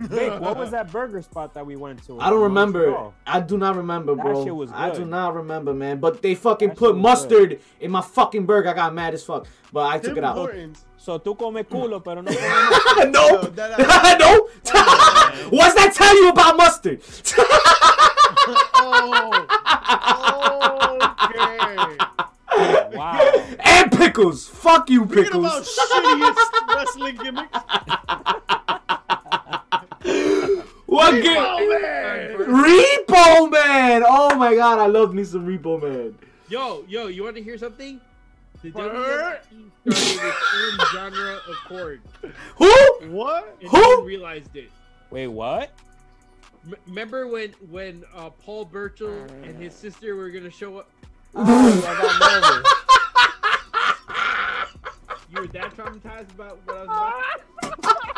[0.00, 2.20] Vic, what was that burger spot that we went to?
[2.20, 2.86] I don't remember.
[2.86, 3.14] Montreal?
[3.26, 4.44] I do not remember, That bro.
[4.44, 5.98] shit was I do not remember, man.
[5.98, 8.68] But they fucking That put shit was mustard in my fucking burger.
[8.70, 9.46] I got mad as fuck.
[9.72, 10.36] But I took it out.
[10.36, 10.84] Hortons.
[10.96, 13.40] So tú come culo, pero no come no, Yo,
[14.18, 14.48] no.
[14.74, 17.00] Oh, What's that tell you about mustard?
[18.80, 19.46] Oh,
[21.22, 22.96] okay.
[22.96, 23.44] Wow.
[23.60, 24.48] and pickles.
[24.48, 27.58] Fuck you, Thinking about shittiest wrestling gimmicks.
[30.98, 31.80] What Oh, game?
[31.80, 32.36] man.
[32.64, 34.02] Repo Man.
[34.04, 36.18] Oh my god, I love me some Repo Man.
[36.48, 38.00] Yo, yo, you want to hear something?
[38.62, 39.96] The WWE started its
[40.56, 42.00] own genre of cord,
[42.56, 42.70] Who?
[43.10, 43.56] What?
[43.60, 44.02] and Who?
[44.04, 44.72] realized it.
[45.10, 45.70] Wait, what?
[46.66, 50.90] M- remember when when uh, Paul Burchill and his sister were gonna show up?
[51.36, 51.44] Oh,
[51.86, 52.74] I got nervous.
[55.30, 58.14] You were that traumatized about what I was about?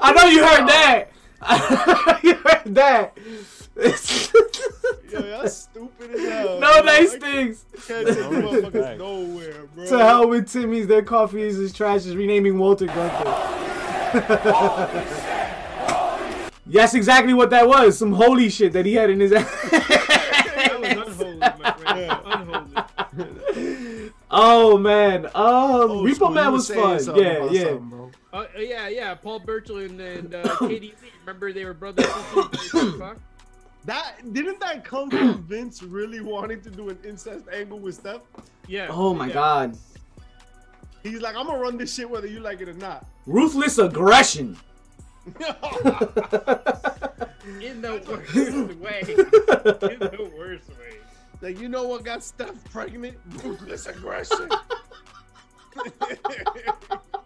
[0.00, 1.10] I know you heard that.
[2.22, 3.16] you heard that.
[5.10, 6.60] Yo, y'all stupid as hell.
[6.60, 6.82] no yo.
[6.82, 7.64] nice I things.
[7.86, 9.86] Can't take motherfuckers nowhere, bro.
[9.86, 10.86] To hell with Timmy's.
[10.86, 13.24] Their coffee is as trash as renaming Walter Gunther.
[16.66, 17.98] That's exactly what that was.
[17.98, 19.70] Some holy shit that he had in his ass.
[19.70, 22.20] That was unholy, my friend.
[23.14, 24.10] Unholy.
[24.30, 25.28] oh man.
[25.34, 27.00] Oh, Repo Man you was fun.
[27.00, 27.76] something Yeah, about yeah.
[28.34, 28.56] Something.
[28.56, 29.14] Uh, yeah, yeah.
[29.14, 31.10] Paul Burchill and, and uh, Katie Lee.
[31.24, 32.98] Remember they were brothers and sisters.
[32.98, 33.18] Fuck.
[33.84, 38.22] That didn't that come from Vince really wanting to do an incest angle with Steph?
[38.66, 38.88] Yeah.
[38.90, 39.34] Oh my yeah.
[39.34, 39.78] god.
[41.02, 43.04] He's like, I'm gonna run this shit whether you like it or not.
[43.26, 44.56] Ruthless aggression.
[47.60, 49.00] In the worst way.
[49.00, 50.96] In the worst way.
[51.42, 53.18] like, you know what got Steph pregnant?
[53.42, 54.48] Ruthless aggression.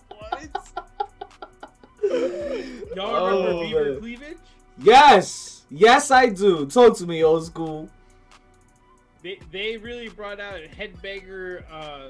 [0.08, 0.87] what?
[2.02, 4.00] Y'all remember Oh, Beaver man.
[4.00, 4.36] Cleavage?
[4.78, 5.62] yes.
[5.70, 6.66] Yes, I do.
[6.66, 7.88] Talk to me, old school.
[9.22, 11.64] They they really brought out Headbanger.
[11.70, 12.08] Uh,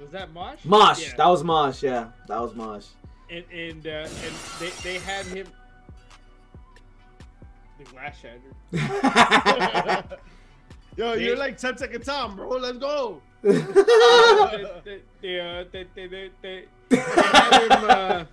[0.00, 0.64] was that Mosh?
[0.64, 1.02] Mosh.
[1.02, 1.14] Yeah.
[1.16, 1.82] That was Mosh.
[1.82, 2.86] Yeah, that was Mosh.
[3.30, 5.46] and and uh, and they, they had him.
[7.78, 8.54] The glass shattered.
[10.96, 12.48] Yo, They- you're like 10 second Tom, bro.
[12.48, 13.20] Let's go.
[13.42, 17.84] they, they, they, they, they, they, they, they had him.
[17.90, 18.24] Uh,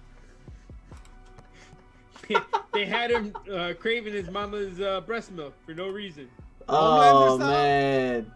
[2.74, 6.30] they had him uh, craving his mama's uh, breast milk for no reason.
[6.68, 8.32] Oh Homelander man.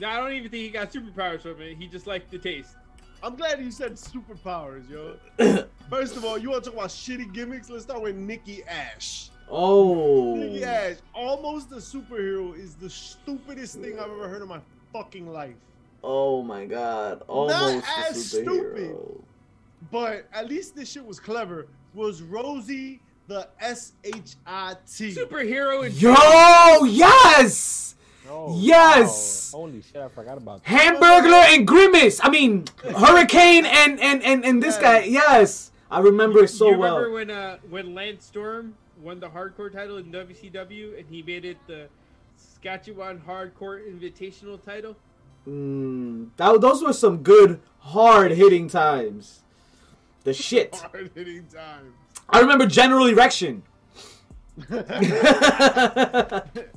[0.00, 1.76] Now, I don't even think he got superpowers from it.
[1.76, 2.76] He just liked the taste.
[3.20, 5.16] I'm glad you said superpowers, yo.
[5.90, 7.68] First of all, you want to talk about shitty gimmicks?
[7.68, 9.30] Let's start with Nikki Ash.
[9.50, 10.36] Oh.
[10.36, 14.60] Nikki Ash, almost a superhero, is the stupidest thing I've ever heard in my
[14.92, 15.56] fucking life.
[16.04, 17.22] Oh my god.
[17.26, 18.44] Almost a as superhero.
[18.44, 18.96] stupid.
[19.90, 21.66] But at least this shit was clever.
[21.98, 25.12] Was Rosie the S H I T?
[25.12, 27.96] Superhero and Yo, yes!
[28.30, 29.50] Oh, Yes!
[29.52, 29.58] wow.
[29.62, 30.70] Holy shit, I forgot about that.
[30.70, 32.20] Hamburglar and Grimace.
[32.22, 35.00] I mean, Hurricane and and and, and this guy.
[35.04, 35.72] Yes.
[35.90, 36.70] I remember it so well.
[36.70, 37.12] you remember well.
[37.14, 41.56] when uh, when Lance Storm won the hardcore title in WCW and he made it
[41.66, 41.88] the
[42.36, 44.94] Saskatchewan Hardcore Invitational title?
[45.48, 49.40] Mm, that, those were some good, hard hitting times.
[50.24, 50.74] The shit.
[50.76, 51.94] Hard hitting time.
[52.30, 53.62] I remember General Erection.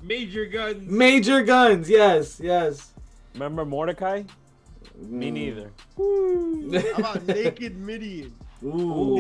[0.02, 0.88] Major Guns.
[0.88, 1.90] Major guns.
[1.90, 2.92] Yes, yes.
[3.34, 4.24] Remember Mordecai?
[4.98, 5.34] Me Mm.
[5.34, 5.72] neither.
[6.94, 8.32] How about Naked Mideon?
[8.64, 8.68] Ooh,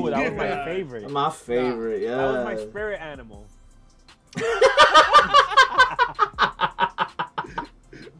[0.05, 1.09] Ooh, that was my favorite.
[1.09, 2.01] my favorite.
[2.03, 2.17] Yeah.
[2.17, 3.47] That was my spirit animal.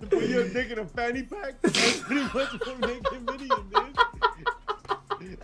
[0.02, 1.62] To put your dick in a fanny pack?
[1.62, 3.91] That's pretty much what Naked Mideon did.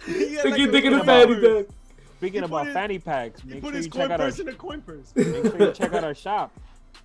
[0.08, 1.66] He had Stick like your a dick in a coin fanny purse.
[1.66, 1.76] pack.
[2.18, 4.82] Speaking about put fanny packs, make sure you check out our purse in a coin
[5.16, 6.52] make sure you check out our shop.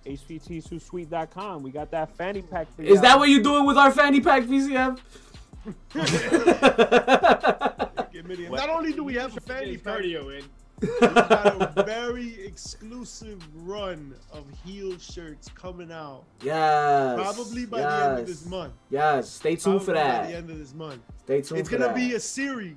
[0.05, 1.63] HPT2sweet.com.
[1.63, 2.93] We got that fanny pack for you.
[2.93, 4.99] Is that what you're doing with our fanny pack, PCF?
[8.49, 10.45] Not only do we have a fanny pack, cardio in.
[10.81, 16.23] We've got a very exclusive run of heel shirts coming out.
[16.41, 17.15] yes.
[17.19, 18.73] Probably by the end of this month.
[18.89, 19.29] Yes.
[19.29, 20.23] Stay tuned for that.
[20.23, 21.01] By the end of this month.
[21.23, 21.95] Stay tuned It's gonna that.
[21.95, 22.75] be a series.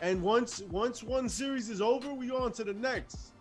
[0.00, 3.32] And once once one series is over, we on to the next.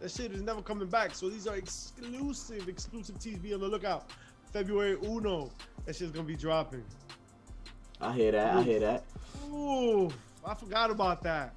[0.00, 1.14] That shit is never coming back.
[1.14, 3.38] So these are exclusive, exclusive tees.
[3.38, 4.10] Be on the lookout.
[4.52, 5.50] February Uno.
[5.84, 6.84] That shit's gonna be dropping.
[8.00, 8.56] I hear that.
[8.56, 9.04] I hear that.
[9.52, 10.10] Ooh,
[10.44, 11.54] I forgot about that.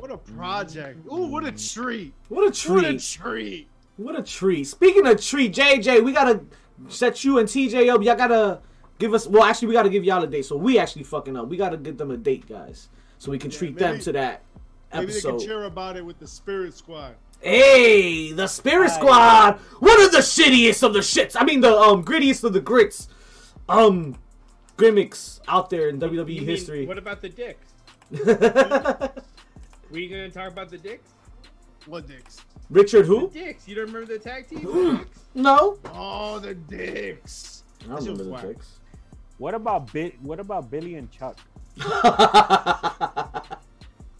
[0.00, 1.06] What a project.
[1.12, 2.14] Ooh, what a treat.
[2.30, 2.74] What a treat.
[2.74, 3.02] What a treat.
[3.02, 3.68] treat.
[3.98, 4.64] What a treat.
[4.64, 6.40] Speaking of treat, JJ, we gotta
[6.88, 8.02] set you and TJ up.
[8.02, 8.60] Y'all gotta
[8.98, 9.26] give us.
[9.26, 10.46] Well, actually, we gotta give y'all a date.
[10.46, 11.48] So we actually fucking up.
[11.48, 12.88] We gotta give them a date, guys,
[13.18, 14.40] so we can treat them to that
[14.90, 15.00] episode.
[15.00, 17.16] Maybe they can cheer about it with the Spirit Squad.
[17.42, 19.58] Hey, the Spirit Squad.
[19.80, 21.36] One of the shittiest of the shits.
[21.38, 23.08] I mean, the um grittiest of the grits.
[23.68, 24.16] Um,
[24.78, 26.86] gimmicks out there in WWE You mean, history.
[26.86, 27.74] What about the dicks?
[29.90, 31.10] Were you gonna talk about the dicks?
[31.86, 32.38] What dicks?
[32.68, 33.30] Richard The who?
[33.30, 33.66] dicks.
[33.66, 34.62] You don't remember the tag team?
[34.64, 35.20] The dicks?
[35.34, 35.78] No.
[35.94, 37.64] Oh, the dicks.
[37.82, 38.56] I don't That remember was the whack.
[38.56, 38.80] dicks.
[39.38, 41.38] What about Bi- What about Billy and Chuck?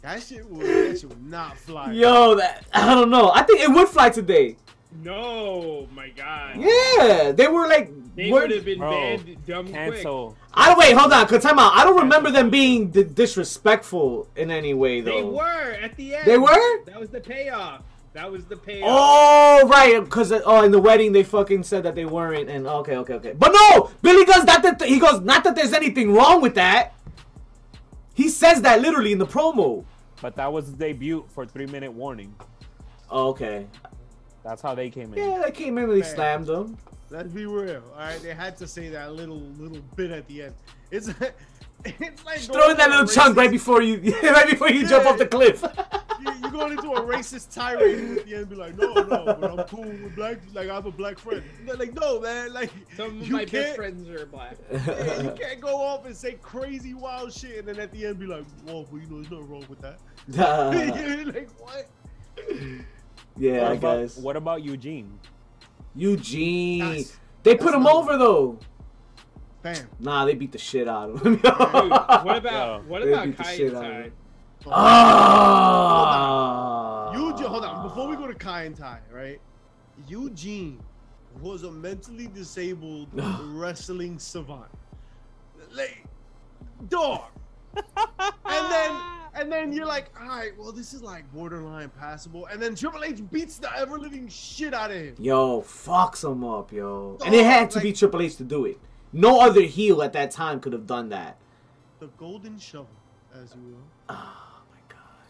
[0.03, 1.93] That shit would, that shit would not fly.
[1.93, 3.31] Yo, that I don't know.
[3.35, 4.57] I think it would fly today.
[5.03, 6.57] No, my God.
[6.59, 7.93] Yeah, they were like.
[8.17, 9.75] They were- would have been Bro, banned dumb quick.
[9.75, 10.37] Cancel.
[10.53, 11.73] I wait, hold on, cause time out.
[11.75, 15.17] I don't remember them being d- disrespectful in any way though.
[15.17, 16.27] They were at the end.
[16.27, 16.85] They were?
[16.87, 17.83] That was the payoff.
[18.13, 18.89] That was the payoff.
[18.91, 22.67] Oh right, because uh, oh in the wedding they fucking said that they weren't, and
[22.67, 23.33] okay, okay, okay.
[23.39, 26.95] But no, Billy goes not that he goes not that there's anything wrong with that.
[28.15, 29.85] He says that literally in the promo.
[30.21, 32.35] But that was his debut for three minute warning.
[33.09, 33.67] Oh, okay.
[34.45, 35.19] That's how they came in.
[35.19, 36.15] Yeah, they came in and they Man.
[36.15, 36.79] slammed them.
[37.11, 37.83] Let's be real.
[37.95, 40.55] All right, they had to say that little little bit at the end.
[40.91, 41.09] It's
[41.85, 44.87] it's like Throw in that little into a chunk right before you right before you
[44.87, 45.65] jump off the cliff.
[46.21, 49.05] You, you going into a racist tirade at the end be like, no, no,
[49.41, 50.37] but I'm cool with black.
[50.53, 51.43] Like I have a black friend.
[51.65, 52.53] They're like, no, man.
[52.53, 54.59] Like Some of you my best can't- friends are black.
[54.71, 58.19] Yeah, you can't go off and say crazy wild shit and then at the end
[58.19, 59.99] be like, whoa, but you know, there's nothing wrong with that.
[60.39, 61.87] Uh, like what?
[63.39, 64.17] Yeah, what, I about, guess.
[64.19, 65.19] what about Eugene?
[65.95, 66.79] Eugene.
[66.81, 68.59] That's- They put him not- over though.
[69.63, 69.89] Bam.
[69.99, 71.35] Nah, they beat the shit out of him.
[71.43, 74.03] Dude, what about Yeah, what they about beat Kai shit out of Tai?
[74.03, 74.13] him.
[75.41, 77.13] Ah.
[77.13, 77.83] Eugene, hold on.
[77.89, 79.41] Before we go to Kai En Tai, right?
[80.09, 80.81] Eugene
[81.41, 83.09] was a mentally disabled
[83.53, 84.71] wrestling savant.
[85.73, 86.05] Like,
[86.89, 87.25] dog.
[87.77, 87.85] and
[88.73, 88.91] then
[89.35, 92.47] and then you're like, all right, well, this is like borderline passable.
[92.47, 95.15] And then Triple H beats the ever living shit out of him.
[95.19, 97.19] Yo, fucks him up, yo.
[97.25, 98.79] And it oh, had to be like- Triple H to do it.
[99.13, 101.37] No other heel at that time could have done that.
[101.99, 102.89] The golden shovel,
[103.35, 103.83] as you will.
[104.09, 105.29] Oh my god.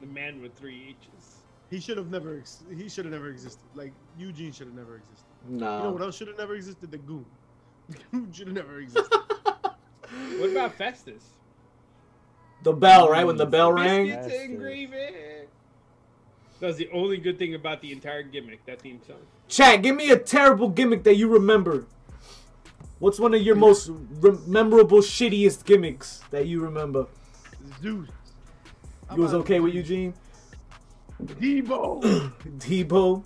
[0.00, 1.36] The man with three H's.
[1.70, 2.38] He should have never.
[2.38, 3.62] Ex- he should have never existed.
[3.74, 5.24] Like Eugene should have never existed.
[5.48, 5.76] No.
[5.76, 6.90] You know what else should have never existed?
[6.90, 7.24] The Goon.
[7.88, 9.12] The Goon should have never existed.
[10.38, 11.24] What about Festus?
[12.64, 13.24] The bell, right?
[13.24, 14.06] When the bell rang?
[14.06, 14.96] Biscuits and gravy.
[16.60, 18.64] That was the only good thing about the entire gimmick.
[18.66, 19.18] That theme song.
[19.48, 21.86] Chat, give me a terrible gimmick that you remember.
[22.98, 23.90] What's one of your most
[24.46, 27.06] memorable, shittiest gimmicks that you remember?
[27.82, 28.08] Dude.
[29.14, 30.14] You was okay with Eugene?
[31.22, 32.02] Debo.
[32.58, 33.22] Debo.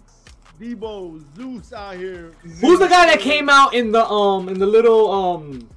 [0.60, 1.36] Debo.
[1.36, 2.32] Zeus out here.
[2.60, 5.68] Who's the guy that came out in the um in the little um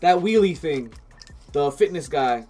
[0.00, 0.92] that wheelie thing?
[1.56, 2.44] The fitness guy.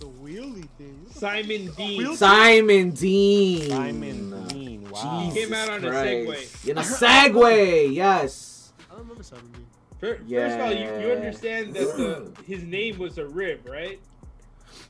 [0.00, 1.06] The wheelie thing.
[1.08, 1.98] Simon Dean.
[1.98, 3.70] wheel- Simon Dean.
[3.70, 4.90] Simon Dean.
[4.90, 5.20] Wow.
[5.20, 6.66] Jesus He came out on a Christ.
[6.66, 8.72] In a Segway, yes.
[8.90, 9.66] I don't remember Simon Dean.
[10.00, 14.00] Fir- First of all, you, you understand that the, his name was a rib, right?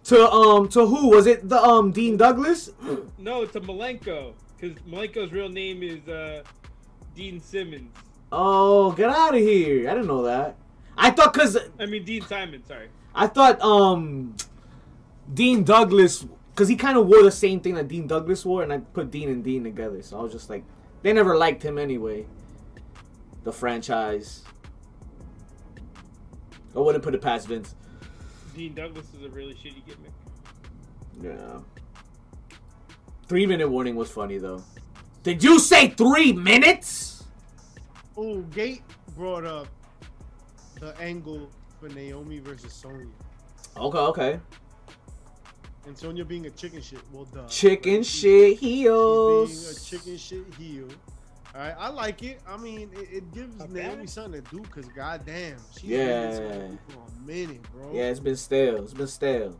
[0.05, 1.47] To um to who was it?
[1.51, 2.71] The um Dean Douglas?
[3.19, 6.45] No, to Malenko, because Malenko's real name is uh,
[7.15, 7.95] Dean Simmons.
[8.33, 9.91] Oh, get out of here!
[9.91, 10.57] I didn't know that.
[10.97, 12.65] I thought cause I mean Dean Simon.
[12.67, 12.89] Sorry.
[13.19, 14.37] I thought um
[15.35, 18.73] Dean Douglas because he kind of wore the same thing that Dean Douglas wore, and
[18.73, 20.01] I put Dean and Dean together.
[20.03, 20.65] So I was just like,
[21.03, 22.27] they never liked him anyway.
[23.43, 24.45] The franchise.
[26.77, 27.75] I wouldn't put it past Vince.
[28.55, 30.13] Dean Douglas is a really shitty gimmick.
[31.21, 31.61] Yeah.
[33.27, 34.63] Three minute warning was funny though.
[35.25, 37.25] Did you say three minutes?
[38.17, 38.83] Oh, Gate
[39.17, 39.67] brought up
[40.81, 41.51] the angle
[41.81, 43.07] for Naomi versus Sonya.
[43.77, 44.41] Okay, okay.
[45.87, 47.01] And Sonya being a chicken shit.
[47.13, 47.49] Well, done.
[47.49, 49.85] Chicken Like, she- shit She's being a heels.
[49.89, 50.89] chicken shit heel.
[51.55, 52.41] All right, I like it.
[52.47, 56.27] I mean, it, it gives Not Naomi something to do because goddamn, she's Yeah.
[56.29, 57.91] been something for a minute, bro.
[57.93, 58.83] Yeah, it's been stale.
[58.85, 59.59] It's been stale.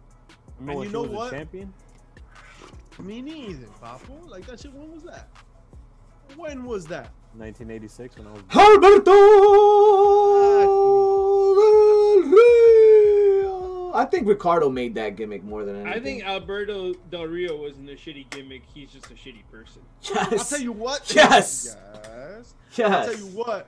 [0.61, 1.33] Remember And you know was what?
[1.33, 1.73] a champion?
[3.01, 4.29] Me neither, Papo.
[4.29, 4.73] Like that shit.
[4.75, 5.29] When was that?
[6.37, 7.11] When was that?
[7.37, 8.43] 1986 when I was.
[8.55, 9.15] Alberto
[11.55, 13.88] Del Rio.
[13.99, 15.93] I think Ricardo made that gimmick more than anything.
[15.93, 18.63] I think Alberto Del Rio wasn't a shitty gimmick.
[18.73, 19.83] He's just a shitty person.
[20.03, 20.33] yes.
[20.33, 21.13] I'll tell you what.
[21.13, 21.77] Yes.
[22.05, 22.55] Yes.
[22.77, 22.91] Yes.
[22.93, 23.67] I'll tell you what.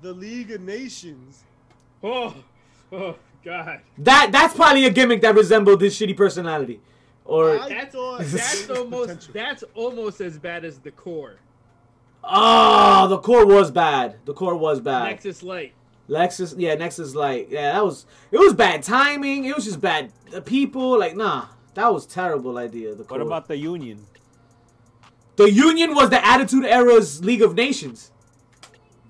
[0.00, 1.44] The League of Nations.
[2.02, 2.34] Oh,
[2.90, 3.80] oh God.
[3.98, 6.80] That that's probably a gimmick that resembled his shitty personality.
[7.26, 9.32] Or I That's thought that's almost potential.
[9.34, 11.38] that's almost as bad as the Corre.
[12.24, 14.16] oh, the Corre was bad.
[14.24, 15.10] The Corre was bad.
[15.10, 15.74] Nexus Light.
[16.08, 19.44] Lexus, yeah, Nexus like, yeah, that was it was bad timing.
[19.44, 20.12] It was just bad
[20.44, 20.98] people.
[20.98, 22.94] Like, nah, that was terrible idea.
[22.94, 24.06] The What about the Union?
[25.36, 25.94] the Union?
[25.94, 28.12] Was the Attitude Era's League of Nations?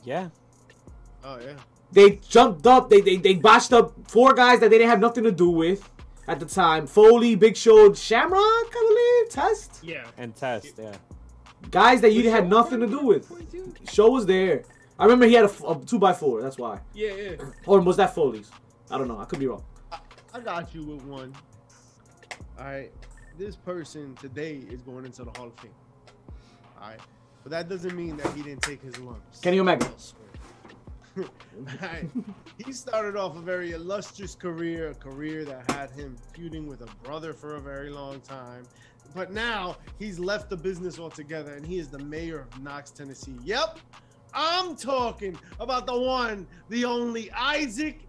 [0.04, 0.30] Yeah.
[1.24, 1.54] Oh yeah.
[1.92, 2.88] They jumped up.
[2.90, 5.88] They they they botched up four guys that they didn't have nothing to do with
[6.28, 6.86] at the time.
[6.86, 10.04] Foley, Big Show, Shamrock, I believe, Test Yeah.
[10.16, 10.96] And Test, yeah.
[11.70, 13.30] guys that you had nothing to do with.
[13.90, 14.64] Show was there.
[14.98, 16.40] I remember he had a two by four.
[16.42, 16.80] That's why.
[16.94, 17.32] Yeah, yeah.
[17.66, 18.50] Or was that Foley's?
[18.90, 19.18] I don't know.
[19.18, 19.62] I could be wrong.
[20.32, 21.34] I got you with one.
[22.58, 22.90] All right.
[23.38, 25.70] This person today is going into the Hall of Fame.
[26.80, 27.00] All right.
[27.42, 29.40] but that doesn't mean that he didn't take his lumps.
[29.40, 29.90] Kenny Omega.
[31.18, 32.10] Alright.
[32.64, 36.88] he started off a very illustrious career, a career that had him feuding with a
[37.02, 38.64] brother for a very long time.
[39.14, 43.36] But now he's left the business altogether and he is the mayor of Knox, Tennessee.
[43.44, 43.78] Yep,
[44.36, 48.00] I'm talking about the one, the only Isaac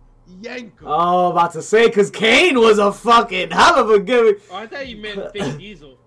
[0.41, 0.71] Yankem.
[0.83, 4.41] Oh, about to say, because Kane was a fucking hell of a gimmick.
[4.51, 5.97] Oh, I thought you meant Vin Diesel.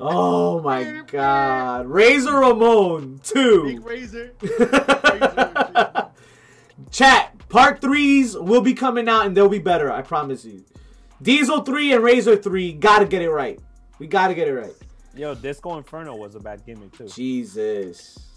[0.00, 1.86] Oh my god.
[1.86, 3.64] Razor Ramon 2.
[3.64, 4.32] Big Razor.
[6.90, 10.64] Chat, part threes will be coming out and they'll be better, I promise you.
[11.22, 13.60] Diesel 3 and Razor 3, gotta get it right.
[14.00, 14.72] We gotta get it right.
[15.14, 17.06] Yo, Disco Inferno was a bad gimmick too.
[17.06, 18.29] Jesus.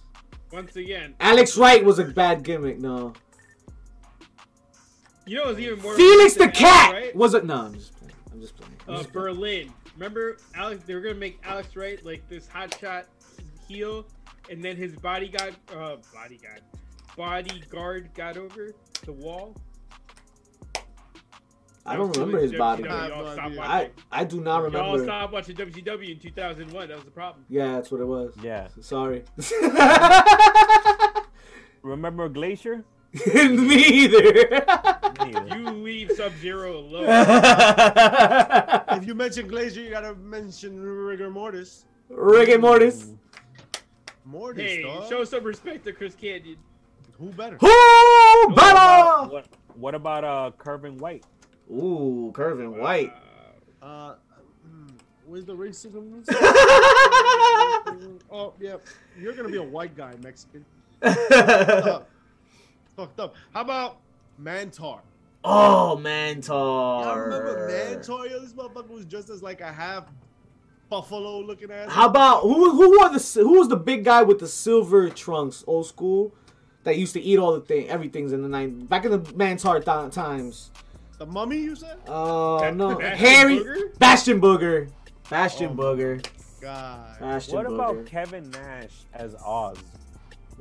[0.53, 3.13] Once again, Alex Wright was a bad gimmick, no.
[5.25, 5.95] you know, it was even more.
[5.95, 7.15] Felix the Cat Alex Wright?
[7.15, 7.55] was a no.
[7.65, 8.13] I'm just playing.
[8.31, 8.73] I'm just playing.
[8.87, 9.25] I'm Uh, just playing.
[9.35, 9.73] Berlin.
[9.95, 10.83] Remember, Alex?
[10.85, 13.05] They were gonna make Alex Wright like this hotshot
[13.67, 14.05] heel,
[14.51, 16.61] and then his bodyguard, uh, bodyguard,
[17.17, 18.73] bodyguard got over
[19.05, 19.55] the wall.
[21.85, 22.57] I don't remember his WCW.
[22.57, 22.87] body.
[22.87, 23.61] I have Y'all no stop idea.
[23.61, 23.89] I.
[24.11, 24.77] I do not remember.
[24.77, 25.11] Y'all remember.
[25.11, 26.87] stopped watching WCW in 2001.
[26.87, 27.45] That was the problem.
[27.49, 28.33] Yeah, that's what it was.
[28.41, 28.67] Yeah.
[28.79, 29.23] Sorry.
[31.81, 32.85] Remember Glacier?
[33.35, 34.21] Me either.
[35.19, 35.57] Neither.
[35.57, 37.05] You leave Sub Zero alone.
[38.97, 41.85] if you mention Glacier, you gotta mention rigor mortis.
[42.09, 43.09] Rigor and Mortis.
[44.25, 45.09] Mortis, hey, dog.
[45.09, 46.55] show some respect to Chris Kanyon.
[47.19, 47.57] Who better?
[47.57, 49.33] Who What about, better?
[49.33, 51.25] what, what about uh Kerwin White?
[51.73, 53.13] Ooh, Kerwin White.
[53.81, 54.15] Uh,
[54.67, 54.91] mm,
[55.25, 56.23] where's the racism?
[58.31, 58.75] oh, yeah.
[59.19, 60.65] You're gonna be a white guy, Mexican.
[61.01, 62.01] Uh,
[62.95, 63.35] fucked up.
[63.53, 63.97] How about
[64.41, 64.99] Mantaur?
[65.43, 67.03] oh, Mantaur.
[67.03, 68.29] Y'all remember Mantaur?
[68.29, 70.05] Yo, this motherfucker was just as like a half
[70.89, 71.91] buffalo looking ass.
[71.91, 72.71] How about who?
[72.71, 73.19] Who wore the?
[73.41, 76.33] Who was the big guy with the silver trunks, old school,
[76.83, 79.83] that used to eat all the thing, everything's in the night back in the Mantaur
[79.83, 80.71] th- times.
[81.23, 81.57] The mummy?
[81.57, 81.99] You said?
[82.05, 83.97] Oh Ba- no, Bastian Harry Booger?
[83.97, 84.89] Bastian Booger,
[85.29, 85.75] Bastian Oh.
[85.81, 86.25] Booger,
[86.59, 87.17] God.
[87.17, 89.77] Bastian What about Kevin Nash as Oz?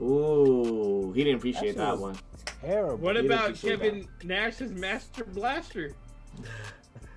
[0.00, 2.12] Ooh, he didn't appreciate That that one.
[2.12, 2.22] was
[2.60, 2.96] Terrible.
[2.98, 5.94] What You didn't about appreciate Kevin Nash's Master Blaster?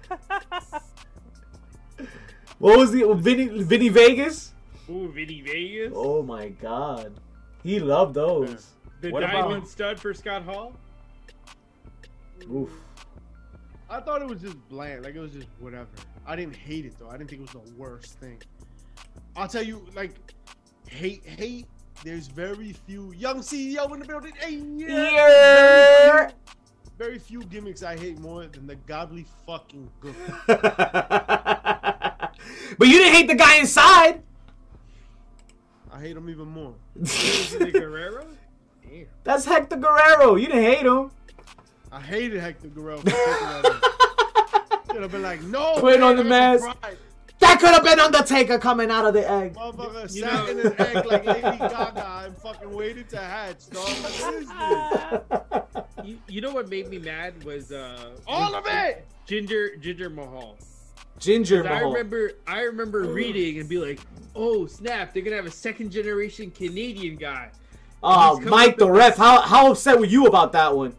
[2.57, 4.53] What was the Vinny Vinny Vegas?
[4.89, 5.91] Ooh, Vinny Vegas.
[5.95, 7.13] Oh my God,
[7.63, 8.67] he loved those.
[9.01, 10.73] the what about- Diamond Stud for Scott Hall.
[12.51, 12.71] Oof.
[13.95, 15.03] I thought it was just bland.
[15.03, 15.87] Like it was just whatever.
[16.27, 17.07] I didn't hate it though.
[17.09, 18.41] I didn't think it was the worst thing.
[19.37, 20.11] I'll tell you, like,
[20.87, 21.65] hate, hate.
[22.03, 24.33] There's very few young CEO in the building.
[24.37, 24.87] Hey, yeah.
[24.87, 26.31] Yeah.
[26.97, 30.15] Very few gimmicks I hate more than the godly fucking good.
[30.47, 30.57] but
[32.81, 34.21] you didn't hate the guy inside.
[35.91, 36.75] I hate him even more.
[37.71, 38.27] Guerrero.
[38.89, 39.07] Damn.
[39.23, 40.35] That's Hector Guerrero.
[40.35, 41.11] You didn't hate him.
[41.95, 42.97] I hated Hector Guerrero.
[42.97, 43.81] For taking.
[44.91, 45.75] Should have been like, no.
[45.79, 46.67] Putting man, on the mask.
[47.39, 49.55] That could have been Undertaker coming out of the egg.
[49.55, 53.69] Motherfucker You sat know- in an egg like Lady Gaga and fucking waited to hatch,
[53.69, 53.87] dog.
[53.87, 55.61] What is this?
[56.03, 59.07] You, you know what made me mad was uh All of it!
[59.27, 60.55] Jinder Jinder Mahal.
[61.19, 63.99] Jinder 'Cause I remember I remember reading and be like,
[64.35, 67.49] oh snap, they're gonna have a second generation Canadian guy.
[68.03, 69.17] Oh, Mike the ref.
[69.17, 70.95] How how upset were you about that one?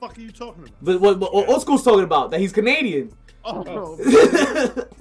[0.00, 0.74] Fuck are you talking about?
[0.82, 3.12] But what, what old school's talking about that he's Canadian.
[3.44, 3.64] Oh,
[3.98, 4.84] oh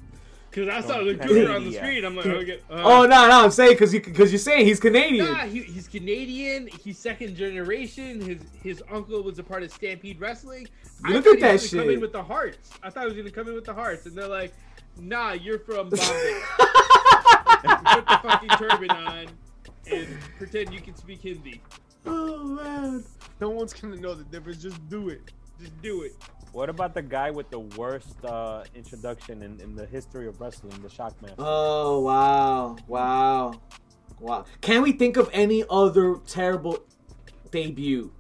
[0.49, 1.77] Because I saw the From Cougar on the Canada.
[1.77, 2.05] screen.
[2.05, 2.59] I'm like, okay.
[2.71, 5.27] Uh, no no I'm saying because you because you're saying he's Canadian.
[5.27, 6.67] Nah, he, he's Canadian.
[6.83, 8.19] He's second generation.
[8.19, 10.67] His his uncle was a part of Stampede Wrestling.
[11.05, 11.93] I Look thought at he that was gonna Come shit.
[11.93, 12.71] in with the Hearts.
[12.81, 14.53] I thought he was gonna come in with the Hearts, and they're like,
[14.99, 16.41] Nah, you're from Bombay.
[17.93, 19.27] Put the fucking turban on
[19.91, 21.61] and pretend you can speak Hindi.
[22.05, 23.03] Oh man.
[23.39, 24.61] no one's gonna know the difference.
[24.61, 25.31] Just do it.
[25.59, 26.13] Just do it.
[26.51, 30.73] What about the guy with the worst uh, introduction in, in the history of wrestling,
[30.81, 31.35] the Shockmaster?
[31.37, 33.59] Oh wow wow
[34.19, 34.45] wow.
[34.61, 36.79] Can we think of any other terrible
[37.51, 38.11] debut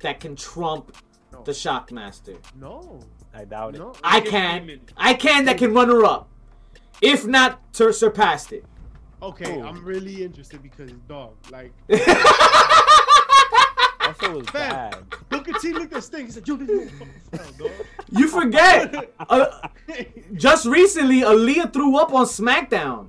[0.00, 0.96] that can trump
[1.32, 1.42] No.
[1.44, 2.38] the Shockmaster?
[2.56, 3.00] No.
[3.34, 3.78] I doubt it.
[3.78, 3.94] No.
[4.04, 4.80] I can.
[4.96, 6.28] I can that can run her up.
[7.00, 8.64] If not, to surpass it.
[9.22, 9.64] Okay, Ooh.
[9.64, 13.01] I'm really interested because dog, like That
[14.22, 14.70] shit was Fam.
[14.90, 14.96] bad.
[15.28, 16.26] Booker T looked at Sting.
[16.26, 17.70] He said, "Yo, this motherfucker's foul, dog."
[18.10, 19.12] You forget.
[19.28, 19.46] uh,
[20.34, 23.08] just recently, Aliyah threw up on SmackDown.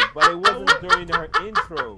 [0.01, 0.13] what?
[0.13, 1.97] But it wasn't during her intro.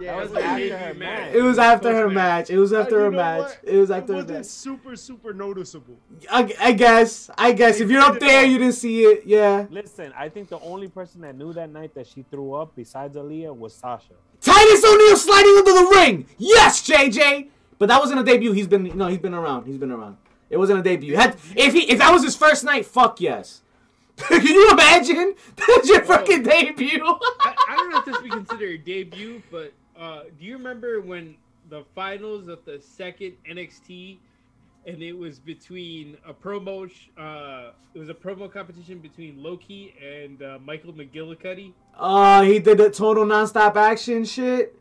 [0.00, 1.34] Yeah, was it was after debut her match.
[1.34, 2.50] It was after her Post-match.
[2.50, 3.50] It was after Uh, her match.
[3.62, 4.46] It was after it her wasn't match.
[4.46, 5.96] super super noticeable.
[6.30, 7.30] I, I guess.
[7.38, 9.22] I guess if you're up there, you didn't see it.
[9.24, 9.66] Yeah.
[9.70, 13.16] Listen, I think the only person that knew that night that she threw up besides
[13.16, 14.14] Aliyah was Sasha.
[14.40, 16.26] Titus O'Neil sliding into the ring.
[16.36, 17.48] Yes, JJ.
[17.78, 18.52] But that wasn't a debut.
[18.52, 19.06] He's been no.
[19.08, 19.66] He's been around.
[19.66, 20.16] He's been around.
[20.50, 21.16] It wasn't a debut.
[21.16, 23.62] Had, if he if that was his first night, fuck yes.
[24.18, 25.34] Can you imagine?
[25.56, 27.02] That's your fucking debut.
[27.02, 30.58] I, I don't know if this would be considered a debut, but uh, do you
[30.58, 31.34] remember when
[31.68, 34.18] the finals of the second NXT,
[34.86, 39.56] and it was between a promo, sh- uh, it was a promo competition between Low
[39.56, 41.72] Ki and uh, Michael McGillicutty.
[41.96, 44.78] Uh, he did the total nonstop action shit.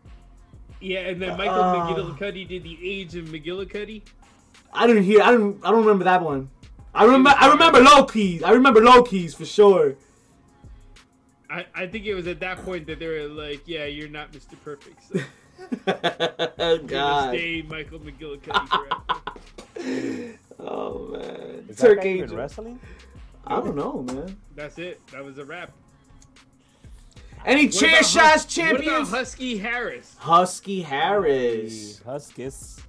[0.79, 1.93] Yeah, and then Michael Uh.
[1.93, 4.01] McGillicutty did the Age of McGillicutty.
[4.73, 5.21] I didn't hear.
[5.21, 5.59] I don't.
[5.63, 6.49] I don't remember that one.
[6.95, 7.33] I remember.
[7.37, 8.41] I remember low keys.
[8.41, 9.95] I remember low keys for sure.
[11.49, 14.31] I, I think it was at that point that they were like, "Yeah, you're not
[14.31, 14.55] Mr.
[14.63, 15.19] Perfect, so
[15.87, 17.29] you're gonna God.
[17.29, 18.97] stay Michael McGillicutty.
[20.63, 21.65] Oh man.
[21.69, 22.37] Is Turk that guy even Angel.
[22.37, 22.79] wrestling?
[23.47, 24.37] I don't know, man.
[24.55, 25.01] That's it.
[25.07, 25.71] That was a wrap.
[27.43, 29.09] Any What chair about shots Hus- What champions?
[29.09, 30.15] about Husky Harris?
[30.19, 31.99] Husky Harris.
[32.05, 32.79] Huskis.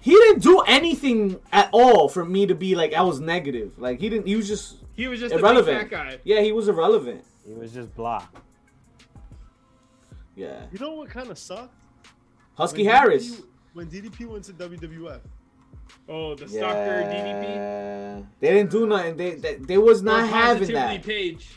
[0.00, 3.78] He didn't do anything at all for me to be like I was negative.
[3.78, 4.26] Like he didn't.
[4.26, 5.78] He was just He was just a big irrelevant.
[5.82, 6.18] fat guy.
[6.24, 7.22] Yeah, he was irrelevant.
[7.46, 8.26] He was just blah.
[10.36, 10.62] Yeah.
[10.72, 11.74] You know what kind of sucked?
[12.54, 13.30] Husky When Harris.
[13.36, 13.44] DDP
[13.74, 15.20] when DDP went to WWF.
[16.08, 18.26] Oh, the stalker DDP.
[18.40, 19.16] They didn't do nothing.
[19.16, 21.02] They they, they was not Or having Positively that.
[21.02, 21.48] Page.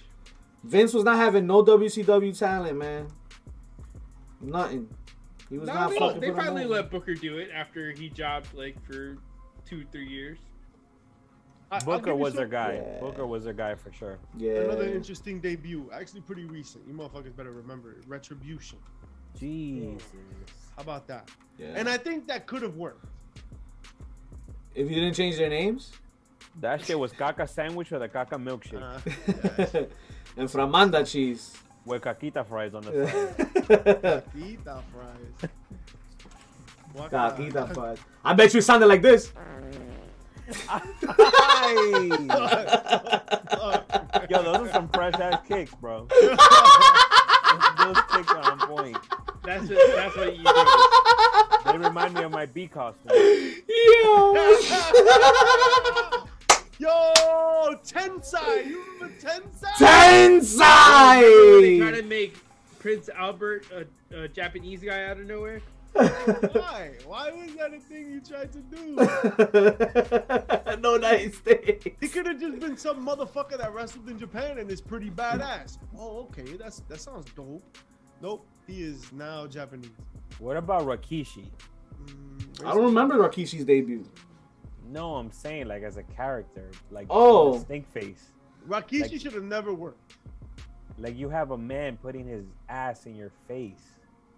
[0.64, 3.08] Vince was not having no WCW talent, man.
[4.42, 4.90] Nothing.
[5.50, 6.20] He was No, not they, fucking.
[6.20, 9.18] they putting finally let Booker do it after he jobbed like for
[9.66, 10.40] two, three years.
[11.72, 12.82] I- Booker was some- their guy.
[12.84, 13.00] Yeah.
[13.00, 14.18] Booker was their guy for sure.
[14.38, 14.62] Yeah.
[14.62, 16.86] Another interesting debut, actually pretty recent.
[16.88, 18.04] You motherfuckers better remember it.
[18.08, 18.80] Retribution.
[19.40, 20.02] Jesus.
[20.78, 21.30] How about that?
[21.58, 21.74] yeah.
[21.76, 23.04] And I think that could have worked.
[24.76, 25.92] if you didn't change their names.
[26.62, 29.86] That shit was caca sandwich or the caca milkshake Uh,
[30.38, 31.56] and Framanda cheese.
[31.86, 33.38] with caquita fries on the side.
[34.34, 35.50] Caquita fries.
[36.94, 37.98] What Caquita fries.
[38.24, 39.32] I bet you sounded like this.
[44.30, 46.08] Yo, those are some fresh ass kicks, bro.
[46.12, 46.38] those
[48.12, 48.98] kicks are on point.
[49.48, 51.72] That's what, that's what you do.
[51.72, 53.14] They remind me of my B costume.
[53.16, 54.34] Yo!
[56.80, 57.14] Yo,
[57.86, 58.68] Tensai.
[58.68, 59.72] You remember Tensai?
[59.78, 61.22] Tensai!
[61.62, 61.96] They try Tensai!
[61.96, 62.36] to make
[62.80, 65.62] Prince Albert a, a Japanese guy out of nowhere.
[65.94, 66.92] Why?
[67.06, 68.96] Why was that a thing you tried to do?
[70.82, 71.84] no nice things.
[72.02, 75.78] He could have just been some motherfucker that wrestled in Japan and is pretty badass.
[75.98, 77.64] Oh, okay, that's that sounds dope.
[78.22, 79.90] Nope, he is now Japanese.
[80.40, 81.46] What about Rikishi?
[82.06, 84.06] Mm, I don't remember Rikishi's debut.
[84.90, 87.58] No, I'm saying like as a character, like Oh.
[87.60, 88.32] stink face.
[88.68, 90.16] Rikishi Like- should have never worked.
[91.00, 93.84] Like you have a man putting his ass in your face.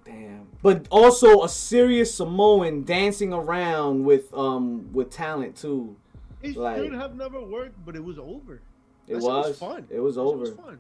[0.05, 0.47] Damn.
[0.61, 5.95] But also a serious Samoan dancing around with um with talent too.
[6.41, 8.61] It Like- should have never worked, but it was over.
[9.07, 9.59] It That shit was.
[9.59, 9.87] fun.
[9.89, 10.39] It was That shit over.
[10.41, 10.79] was fun.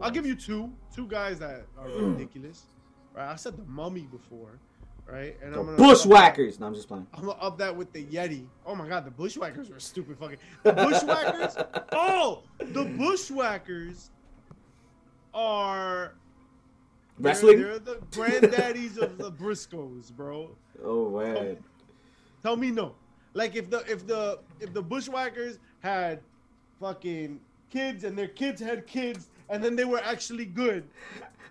[0.00, 2.12] I'll give you two, two guys that are mm.
[2.12, 2.66] ridiculous.
[3.14, 4.58] Right, I said the Mummy before,
[5.06, 5.36] right?
[5.42, 6.60] And The I'm gonna Bushwhackers.
[6.60, 7.06] No, I'm just playing.
[7.14, 8.46] I'm gonna up that with the Yeti.
[8.66, 10.38] Oh my god, the Bushwhackers were stupid fucking.
[10.62, 11.56] The Bushwhackers.
[11.92, 14.10] oh, the Bushwhackers
[15.34, 16.14] are
[17.18, 17.62] they're- Wrestling?
[17.62, 20.50] They're, the granddaddies of the Briscoes, bro.
[20.84, 21.56] Oh man.
[22.42, 22.94] Tell me no.
[23.34, 26.20] Like if the if the if the Bushwhackers had
[26.80, 30.84] fucking kids and their kids had kids and then they were actually good.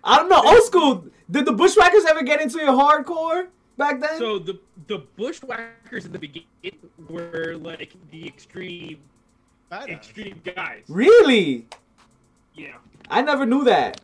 [0.04, 0.42] I don't know.
[0.44, 1.04] Old school.
[1.30, 4.18] Did the Bushwhackers ever get into your hardcore back then?
[4.18, 6.78] So the the bushwhackers in the beginning
[7.08, 8.98] were like the extreme
[9.70, 9.88] Badass.
[9.88, 10.84] extreme guys.
[10.88, 11.66] really?
[12.54, 12.76] Yeah.
[13.10, 14.00] I never knew that.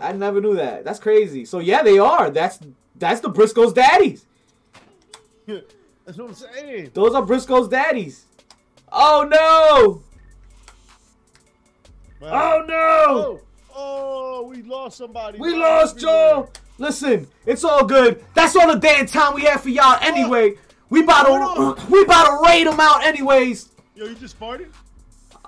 [0.00, 0.84] I never knew that.
[0.84, 1.44] That's crazy.
[1.44, 2.30] So yeah, they are.
[2.30, 2.58] That's
[2.96, 4.26] that's the Briscoe's daddies.
[5.46, 6.90] That's what I'm saying.
[6.92, 8.26] Those are Briscoe's daddies.
[8.92, 10.02] Oh no!
[12.22, 13.04] Oh no!
[13.08, 13.40] Oh,
[13.74, 15.38] oh, we lost somebody.
[15.38, 16.14] We Wow, lost everywhere.
[16.14, 16.48] Joe.
[16.78, 18.24] Listen, it's all good.
[18.34, 20.54] That's all the damn time we have for y'all anyway.
[20.90, 23.70] We about Hold to we about to raid them out anyways.
[23.94, 24.68] Yo, you just farted?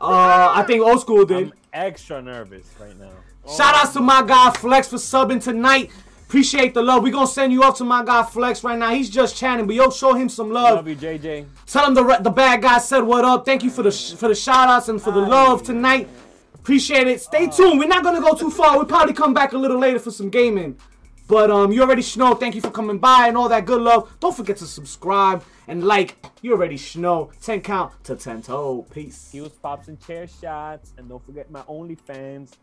[0.00, 1.48] Uh, I think old school did.
[1.48, 3.10] I'm extra nervous right now.
[3.48, 5.90] Shout outs to my guy Flex for subbing tonight.
[6.26, 7.02] Appreciate the love.
[7.04, 8.90] We gonna send you off to my guy Flex right now.
[8.92, 10.76] He's just chatting, but yo, show him some love.
[10.76, 11.46] Love you, JJ.
[11.66, 13.44] Tell him the the bad guy said what up.
[13.46, 16.08] Thank you for the sh- for the shout outs and for the love tonight.
[16.66, 17.20] Appreciate it.
[17.20, 17.78] Stay tuned.
[17.78, 18.76] We're not gonna go too far.
[18.76, 20.76] We'll probably come back a little later for some gaming.
[21.28, 22.34] But um, you already know.
[22.34, 24.12] Thank you for coming by and all that good love.
[24.18, 26.16] Don't forget to subscribe and like.
[26.42, 27.30] You already know.
[27.40, 28.84] Ten count to ten toe.
[28.90, 29.30] Peace.
[29.30, 30.92] Heels, pops, and chair shots.
[30.98, 32.54] And don't forget my OnlyFans.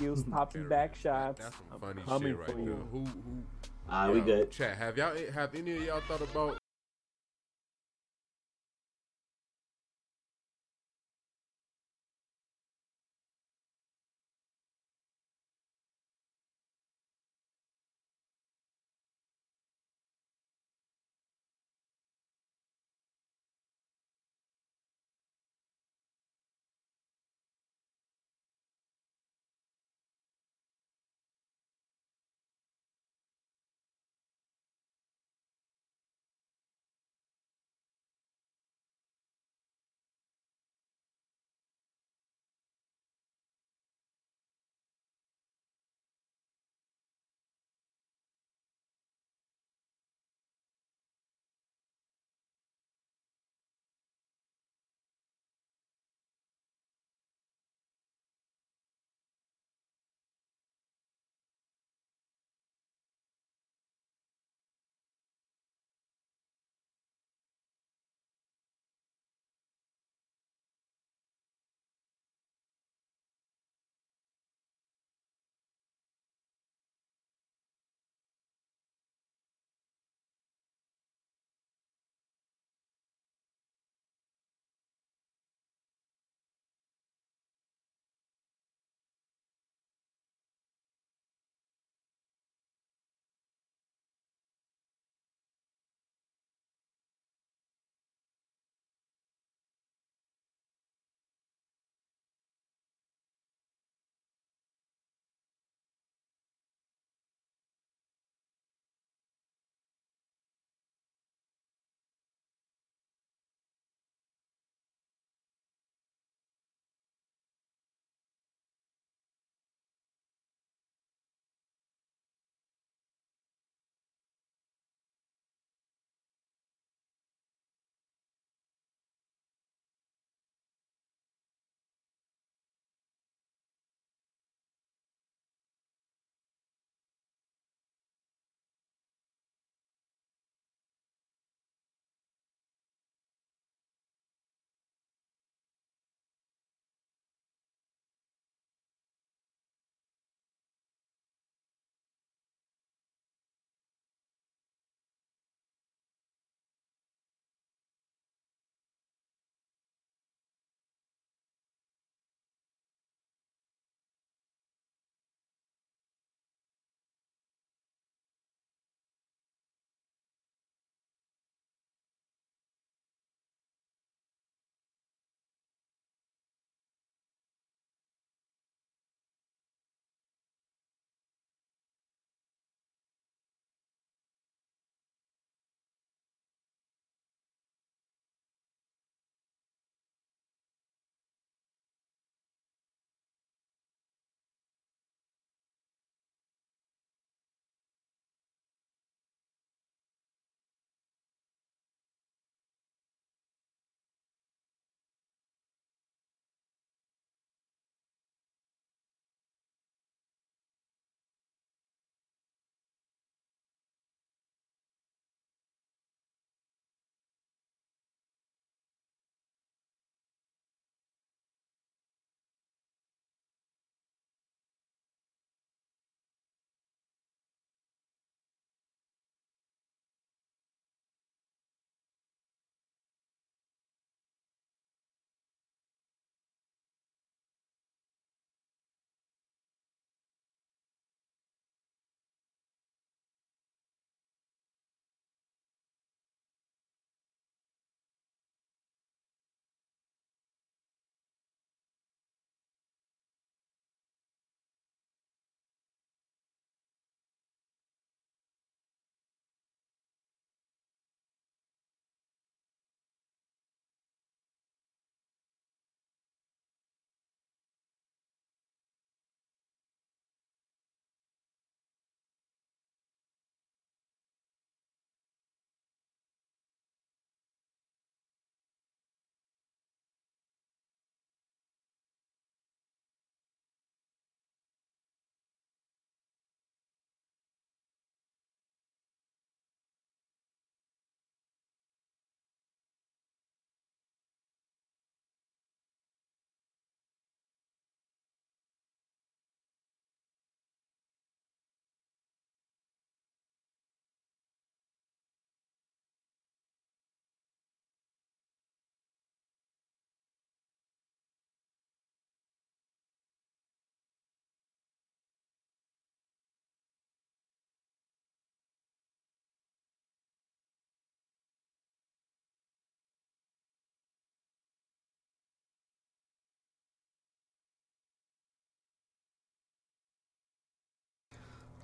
[0.00, 1.38] Heels, pops, and back shots.
[1.40, 2.64] That's some I'm funny coming shit right for there.
[2.64, 2.88] you.
[2.90, 3.42] Who who?
[3.88, 4.50] Ah, we good.
[4.50, 4.76] Chat.
[4.78, 6.58] Have y'all have any of y'all thought about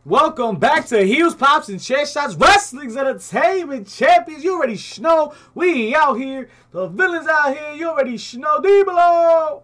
[0.06, 4.43] Welcome back to Heels, Pops, and Chair Shots Wrestling's Entertainment Champions.
[4.43, 6.48] You already know we out here.
[6.70, 7.72] The villains out here.
[7.74, 8.60] You already know.
[8.62, 9.62] D below.